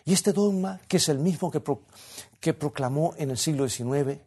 Y 0.05 0.13
este 0.13 0.33
dogma, 0.33 0.81
que 0.87 0.99
es 0.99 1.09
el 1.09 1.19
mismo 1.19 1.51
que, 1.51 1.63
que 2.39 2.55
proclamó 2.55 3.15
en 3.19 3.31
el 3.31 3.39
siglo 3.39 3.69
XIX, 3.69 4.21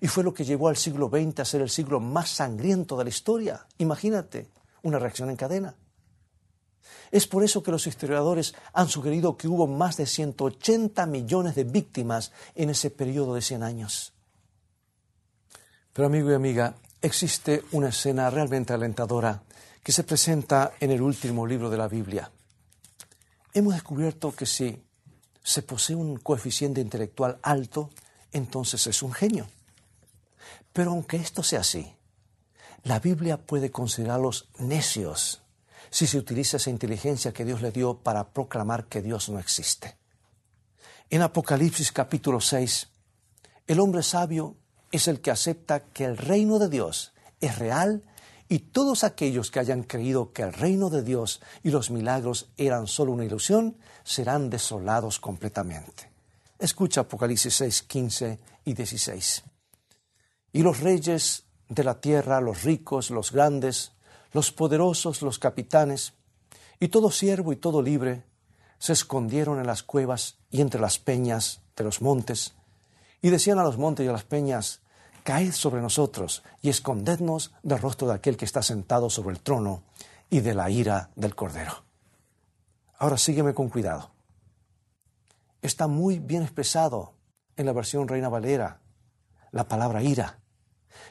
y 0.00 0.08
fue 0.08 0.24
lo 0.24 0.34
que 0.34 0.44
llevó 0.44 0.68
al 0.68 0.76
siglo 0.76 1.08
XX 1.08 1.40
a 1.40 1.44
ser 1.46 1.62
el 1.62 1.70
siglo 1.70 2.00
más 2.00 2.28
sangriento 2.28 2.98
de 2.98 3.04
la 3.04 3.10
historia, 3.10 3.66
imagínate, 3.78 4.50
una 4.82 4.98
reacción 4.98 5.30
en 5.30 5.36
cadena. 5.36 5.74
Es 7.10 7.26
por 7.26 7.42
eso 7.42 7.62
que 7.62 7.70
los 7.70 7.86
historiadores 7.86 8.54
han 8.72 8.88
sugerido 8.88 9.36
que 9.36 9.48
hubo 9.48 9.66
más 9.66 9.96
de 9.96 10.06
180 10.06 11.06
millones 11.06 11.54
de 11.54 11.64
víctimas 11.64 12.32
en 12.54 12.70
ese 12.70 12.90
periodo 12.90 13.34
de 13.34 13.42
100 13.42 13.62
años. 13.62 14.12
Pero 15.92 16.06
amigo 16.06 16.30
y 16.30 16.34
amiga, 16.34 16.74
existe 17.00 17.64
una 17.72 17.88
escena 17.88 18.30
realmente 18.30 18.72
alentadora 18.72 19.42
que 19.82 19.92
se 19.92 20.04
presenta 20.04 20.72
en 20.80 20.90
el 20.90 21.00
último 21.00 21.46
libro 21.46 21.70
de 21.70 21.78
la 21.78 21.88
Biblia. 21.88 22.30
Hemos 23.54 23.74
descubierto 23.74 24.32
que 24.32 24.46
si 24.46 24.82
se 25.42 25.62
posee 25.62 25.96
un 25.96 26.18
coeficiente 26.18 26.80
intelectual 26.80 27.38
alto, 27.42 27.90
entonces 28.32 28.86
es 28.86 29.02
un 29.02 29.12
genio. 29.12 29.48
Pero 30.72 30.90
aunque 30.90 31.16
esto 31.16 31.42
sea 31.42 31.60
así, 31.60 31.90
la 32.84 33.00
Biblia 33.00 33.38
puede 33.38 33.70
considerarlos 33.70 34.48
necios 34.58 35.42
si 35.90 36.06
se 36.06 36.18
utiliza 36.18 36.56
esa 36.56 36.70
inteligencia 36.70 37.32
que 37.32 37.44
Dios 37.44 37.62
le 37.62 37.70
dio 37.70 37.98
para 37.98 38.30
proclamar 38.30 38.86
que 38.86 39.02
Dios 39.02 39.28
no 39.28 39.38
existe. 39.38 39.96
En 41.10 41.22
Apocalipsis 41.22 41.92
capítulo 41.92 42.40
6, 42.40 42.88
el 43.66 43.80
hombre 43.80 44.02
sabio 44.02 44.56
es 44.92 45.08
el 45.08 45.20
que 45.20 45.30
acepta 45.30 45.80
que 45.80 46.04
el 46.04 46.16
reino 46.16 46.58
de 46.58 46.68
Dios 46.68 47.12
es 47.40 47.58
real 47.58 48.02
y 48.48 48.60
todos 48.60 49.04
aquellos 49.04 49.50
que 49.50 49.60
hayan 49.60 49.82
creído 49.82 50.32
que 50.32 50.42
el 50.42 50.52
reino 50.52 50.88
de 50.90 51.02
Dios 51.02 51.40
y 51.62 51.70
los 51.70 51.90
milagros 51.90 52.50
eran 52.56 52.86
solo 52.86 53.12
una 53.12 53.24
ilusión 53.24 53.76
serán 54.04 54.48
desolados 54.48 55.18
completamente. 55.18 56.10
Escucha 56.58 57.02
Apocalipsis 57.02 57.54
6, 57.54 57.82
15 57.82 58.38
y 58.64 58.74
16. 58.74 59.42
Y 60.52 60.62
los 60.62 60.80
reyes 60.80 61.44
de 61.68 61.84
la 61.84 62.00
tierra, 62.00 62.40
los 62.40 62.62
ricos, 62.64 63.10
los 63.10 63.32
grandes, 63.32 63.92
los 64.32 64.52
poderosos, 64.52 65.22
los 65.22 65.38
capitanes, 65.38 66.14
y 66.80 66.88
todo 66.88 67.10
siervo 67.10 67.52
y 67.52 67.56
todo 67.56 67.82
libre, 67.82 68.24
se 68.78 68.92
escondieron 68.92 69.58
en 69.58 69.66
las 69.66 69.82
cuevas 69.82 70.38
y 70.50 70.60
entre 70.60 70.80
las 70.80 70.98
peñas 70.98 71.62
de 71.76 71.84
los 71.84 72.00
montes, 72.00 72.54
y 73.20 73.30
decían 73.30 73.58
a 73.58 73.64
los 73.64 73.78
montes 73.78 74.06
y 74.06 74.08
a 74.08 74.12
las 74.12 74.24
peñas, 74.24 74.80
Caed 75.24 75.52
sobre 75.52 75.82
nosotros 75.82 76.42
y 76.62 76.70
escondednos 76.70 77.52
del 77.62 77.80
rostro 77.80 78.08
de 78.08 78.14
aquel 78.14 78.36
que 78.36 78.46
está 78.46 78.62
sentado 78.62 79.10
sobre 79.10 79.34
el 79.34 79.42
trono 79.42 79.82
y 80.30 80.40
de 80.40 80.54
la 80.54 80.70
ira 80.70 81.10
del 81.16 81.34
Cordero. 81.34 81.84
Ahora 82.98 83.18
sígueme 83.18 83.52
con 83.52 83.68
cuidado. 83.68 84.10
Está 85.60 85.86
muy 85.86 86.18
bien 86.18 86.42
expresado 86.44 87.12
en 87.56 87.66
la 87.66 87.72
versión 87.72 88.08
Reina 88.08 88.30
Valera 88.30 88.80
la 89.50 89.68
palabra 89.68 90.02
ira, 90.02 90.38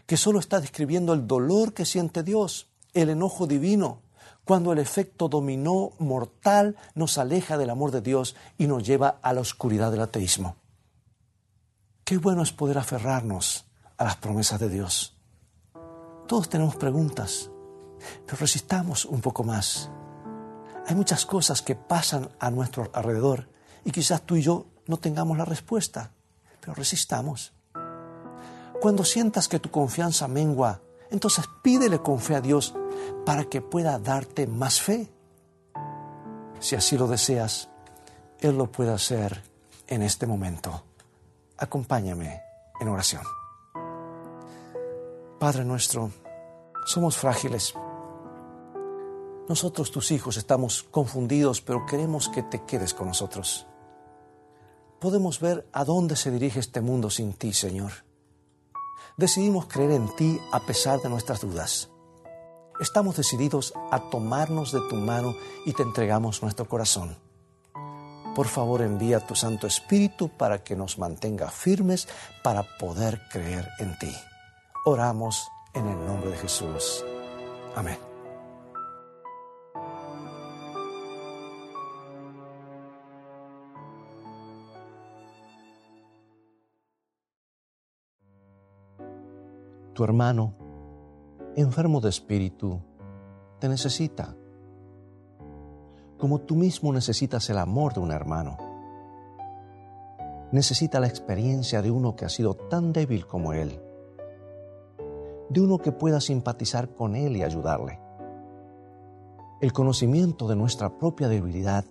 que 0.05 0.17
solo 0.17 0.39
está 0.39 0.59
describiendo 0.59 1.13
el 1.13 1.27
dolor 1.27 1.73
que 1.73 1.85
siente 1.85 2.23
Dios, 2.23 2.69
el 3.01 3.09
enojo 3.09 3.47
divino, 3.47 4.01
cuando 4.43 4.71
el 4.71 4.79
efecto 4.79 5.27
dominó 5.27 5.91
mortal 5.99 6.77
nos 6.95 7.17
aleja 7.17 7.57
del 7.57 7.69
amor 7.69 7.91
de 7.91 8.01
Dios 8.01 8.35
y 8.57 8.67
nos 8.67 8.83
lleva 8.83 9.19
a 9.21 9.33
la 9.33 9.41
oscuridad 9.41 9.91
del 9.91 10.01
ateísmo. 10.01 10.55
Qué 12.03 12.17
bueno 12.17 12.41
es 12.41 12.53
poder 12.53 12.77
aferrarnos 12.77 13.65
a 13.97 14.05
las 14.05 14.15
promesas 14.15 14.59
de 14.59 14.69
Dios. 14.69 15.17
Todos 16.27 16.47
tenemos 16.47 16.75
preguntas, 16.77 17.51
pero 18.25 18.37
resistamos 18.37 19.05
un 19.05 19.21
poco 19.21 19.43
más. 19.43 19.89
Hay 20.87 20.95
muchas 20.95 21.25
cosas 21.25 21.61
que 21.61 21.75
pasan 21.75 22.29
a 22.39 22.49
nuestro 22.49 22.89
alrededor 22.93 23.49
y 23.83 23.91
quizás 23.91 24.21
tú 24.21 24.37
y 24.37 24.41
yo 24.41 24.67
no 24.87 24.97
tengamos 24.97 25.37
la 25.37 25.45
respuesta, 25.45 26.13
pero 26.61 26.73
resistamos. 26.73 27.53
Cuando 28.79 29.03
sientas 29.03 29.47
que 29.47 29.59
tu 29.59 29.69
confianza 29.69 30.27
mengua, 30.27 30.81
entonces 31.11 31.45
pídele 31.61 31.99
con 31.99 32.19
fe 32.19 32.35
a 32.35 32.41
Dios 32.41 32.73
para 33.25 33.45
que 33.45 33.61
pueda 33.61 33.99
darte 33.99 34.47
más 34.47 34.81
fe. 34.81 35.09
Si 36.59 36.75
así 36.75 36.97
lo 36.97 37.07
deseas, 37.07 37.69
Él 38.39 38.57
lo 38.57 38.71
puede 38.71 38.91
hacer 38.91 39.43
en 39.87 40.03
este 40.03 40.25
momento. 40.25 40.83
Acompáñame 41.57 42.41
en 42.79 42.87
oración. 42.87 43.23
Padre 45.39 45.65
nuestro, 45.65 46.11
somos 46.85 47.17
frágiles. 47.17 47.73
Nosotros, 49.47 49.91
tus 49.91 50.11
hijos, 50.11 50.35
estamos 50.35 50.83
confundidos, 50.83 51.61
pero 51.61 51.85
queremos 51.85 52.27
que 52.27 52.43
te 52.43 52.63
quedes 52.65 52.93
con 52.93 53.07
nosotros. 53.07 53.67
Podemos 54.99 55.39
ver 55.39 55.67
a 55.71 55.85
dónde 55.85 56.15
se 56.15 56.31
dirige 56.31 56.59
este 56.59 56.81
mundo 56.81 57.09
sin 57.09 57.33
ti, 57.33 57.53
Señor. 57.53 57.91
Decidimos 59.17 59.65
creer 59.65 59.93
en 59.93 60.15
ti 60.15 60.39
a 60.51 60.59
pesar 60.59 61.01
de 61.01 61.09
nuestras 61.09 61.41
dudas. 61.41 61.89
Estamos 62.79 63.17
decididos 63.17 63.73
a 63.89 64.11
tomarnos 64.11 64.71
de 64.71 64.79
tu 64.89 64.95
mano 64.95 65.35
y 65.65 65.73
te 65.73 65.81
entregamos 65.81 66.43
nuestro 66.43 66.67
corazón. 66.67 67.17
Por 68.35 68.45
favor, 68.45 68.83
envía 68.83 69.25
tu 69.25 69.33
Santo 69.33 69.65
Espíritu 69.65 70.29
para 70.29 70.63
que 70.63 70.75
nos 70.75 70.99
mantenga 70.99 71.49
firmes 71.49 72.07
para 72.43 72.61
poder 72.77 73.19
creer 73.31 73.67
en 73.79 73.97
ti. 73.97 74.15
Oramos 74.85 75.47
en 75.73 75.87
el 75.87 76.05
nombre 76.05 76.29
de 76.29 76.37
Jesús. 76.37 77.03
Amén. 77.75 78.06
Tu 89.97 90.03
hermano, 90.03 90.53
enfermo 91.55 91.99
de 91.99 92.09
espíritu, 92.09 92.79
te 93.57 93.67
necesita, 93.67 94.35
como 96.19 96.41
tú 96.41 96.55
mismo 96.55 96.93
necesitas 96.93 97.49
el 97.49 97.57
amor 97.57 97.95
de 97.95 98.01
un 98.01 98.11
hermano. 98.11 98.57
Necesita 100.51 100.99
la 100.99 101.07
experiencia 101.07 101.81
de 101.81 101.89
uno 101.89 102.15
que 102.15 102.25
ha 102.25 102.29
sido 102.29 102.53
tan 102.53 102.93
débil 102.93 103.25
como 103.25 103.53
él 103.53 103.81
de 105.49 105.61
uno 105.61 105.77
que 105.77 105.91
pueda 105.91 106.19
simpatizar 106.19 106.93
con 106.93 107.15
Él 107.15 107.37
y 107.37 107.43
ayudarle. 107.43 107.99
El 109.61 109.73
conocimiento 109.73 110.47
de 110.47 110.55
nuestra 110.55 110.97
propia 110.97 111.27
debilidad 111.29 111.85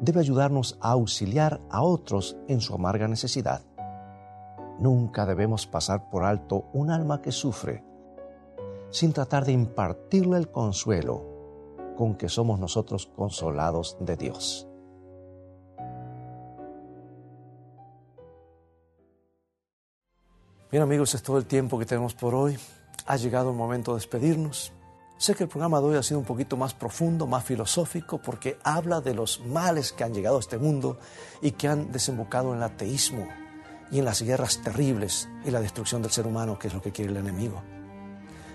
debe 0.00 0.20
ayudarnos 0.20 0.76
a 0.80 0.90
auxiliar 0.90 1.60
a 1.70 1.82
otros 1.82 2.36
en 2.48 2.60
su 2.60 2.74
amarga 2.74 3.08
necesidad. 3.08 3.62
Nunca 4.78 5.24
debemos 5.24 5.66
pasar 5.66 6.10
por 6.10 6.24
alto 6.24 6.66
un 6.72 6.90
alma 6.90 7.22
que 7.22 7.32
sufre 7.32 7.82
sin 8.90 9.12
tratar 9.12 9.44
de 9.44 9.52
impartirle 9.52 10.38
el 10.38 10.50
consuelo 10.50 11.24
con 11.96 12.14
que 12.14 12.28
somos 12.28 12.60
nosotros 12.60 13.06
consolados 13.06 13.96
de 14.00 14.16
Dios. 14.16 14.68
Bien 20.70 20.82
amigos, 20.82 21.14
es 21.14 21.22
todo 21.22 21.38
el 21.38 21.46
tiempo 21.46 21.78
que 21.78 21.86
tenemos 21.86 22.14
por 22.14 22.34
hoy. 22.34 22.58
Ha 23.06 23.16
llegado 23.16 23.50
el 23.50 23.56
momento 23.56 23.92
de 23.92 23.98
despedirnos. 23.98 24.72
Sé 25.16 25.34
que 25.34 25.44
el 25.44 25.48
programa 25.48 25.80
de 25.80 25.86
hoy 25.86 25.96
ha 25.96 26.02
sido 26.02 26.20
un 26.20 26.26
poquito 26.26 26.56
más 26.58 26.74
profundo, 26.74 27.26
más 27.26 27.44
filosófico, 27.44 28.18
porque 28.18 28.58
habla 28.62 29.00
de 29.00 29.14
los 29.14 29.40
males 29.46 29.92
que 29.92 30.04
han 30.04 30.12
llegado 30.12 30.36
a 30.36 30.40
este 30.40 30.58
mundo 30.58 30.98
y 31.40 31.52
que 31.52 31.68
han 31.68 31.92
desembocado 31.92 32.50
en 32.50 32.58
el 32.58 32.64
ateísmo 32.64 33.26
y 33.90 33.98
en 33.98 34.04
las 34.04 34.22
guerras 34.22 34.60
terribles 34.62 35.28
y 35.44 35.50
la 35.50 35.60
destrucción 35.60 36.02
del 36.02 36.10
ser 36.10 36.26
humano, 36.26 36.58
que 36.58 36.68
es 36.68 36.74
lo 36.74 36.82
que 36.82 36.92
quiere 36.92 37.10
el 37.10 37.18
enemigo. 37.18 37.62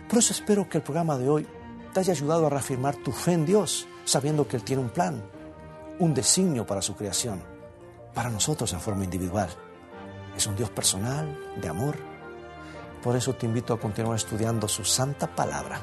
Por 0.10 0.20
eso 0.20 0.34
espero 0.34 0.68
que 0.68 0.78
el 0.78 0.84
programa 0.84 1.18
de 1.18 1.30
hoy 1.30 1.48
te 1.94 2.00
haya 2.00 2.14
ayudado 2.14 2.48
a 2.48 2.50
reafirmar 2.50 2.96
tu 2.98 3.12
fe 3.12 3.34
en 3.34 3.46
Dios, 3.46 3.88
sabiendo 4.04 4.48
que 4.48 4.58
Él 4.58 4.64
tiene 4.64 4.82
un 4.82 4.90
plan, 4.90 5.24
un 6.00 6.14
designio 6.14 6.66
para 6.66 6.82
su 6.82 6.96
creación, 6.96 7.42
para 8.14 8.30
nosotros 8.30 8.72
en 8.74 8.82
forma 8.82 9.04
individual. 9.04 9.50
Es 10.36 10.48
un 10.48 10.56
Dios 10.56 10.70
personal, 10.70 11.38
de 11.62 11.68
amor. 11.68 11.98
Por 13.04 13.16
eso 13.16 13.34
te 13.36 13.46
invito 13.46 13.74
a 13.74 13.80
continuar 13.80 14.16
estudiando 14.16 14.68
su 14.68 14.84
santa 14.84 15.34
palabra. 15.34 15.82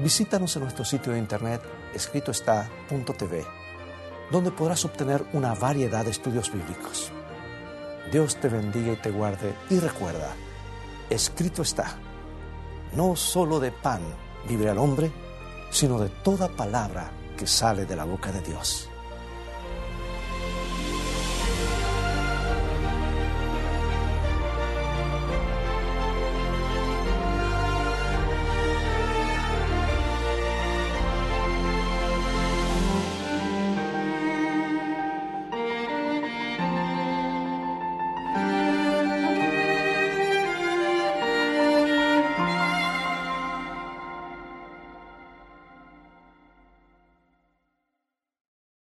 Visítanos 0.00 0.54
en 0.56 0.62
nuestro 0.62 0.84
sitio 0.84 1.12
de 1.12 1.18
internet 1.18 1.62
escritoestá.tv, 1.94 3.46
donde 4.30 4.50
podrás 4.50 4.84
obtener 4.84 5.24
una 5.32 5.54
variedad 5.54 6.04
de 6.04 6.10
estudios 6.10 6.52
bíblicos. 6.52 7.12
Dios 8.10 8.36
te 8.36 8.48
bendiga 8.48 8.92
y 8.92 8.96
te 8.96 9.10
guarde 9.10 9.54
y 9.68 9.78
recuerda, 9.78 10.34
escrito 11.10 11.62
está, 11.62 11.96
no 12.94 13.16
solo 13.16 13.58
de 13.58 13.72
pan 13.72 14.00
vive 14.48 14.70
el 14.70 14.78
hombre, 14.78 15.10
sino 15.70 15.98
de 15.98 16.08
toda 16.08 16.48
palabra 16.48 17.10
que 17.36 17.46
sale 17.46 17.84
de 17.84 17.96
la 17.96 18.04
boca 18.04 18.30
de 18.30 18.40
Dios. 18.42 18.88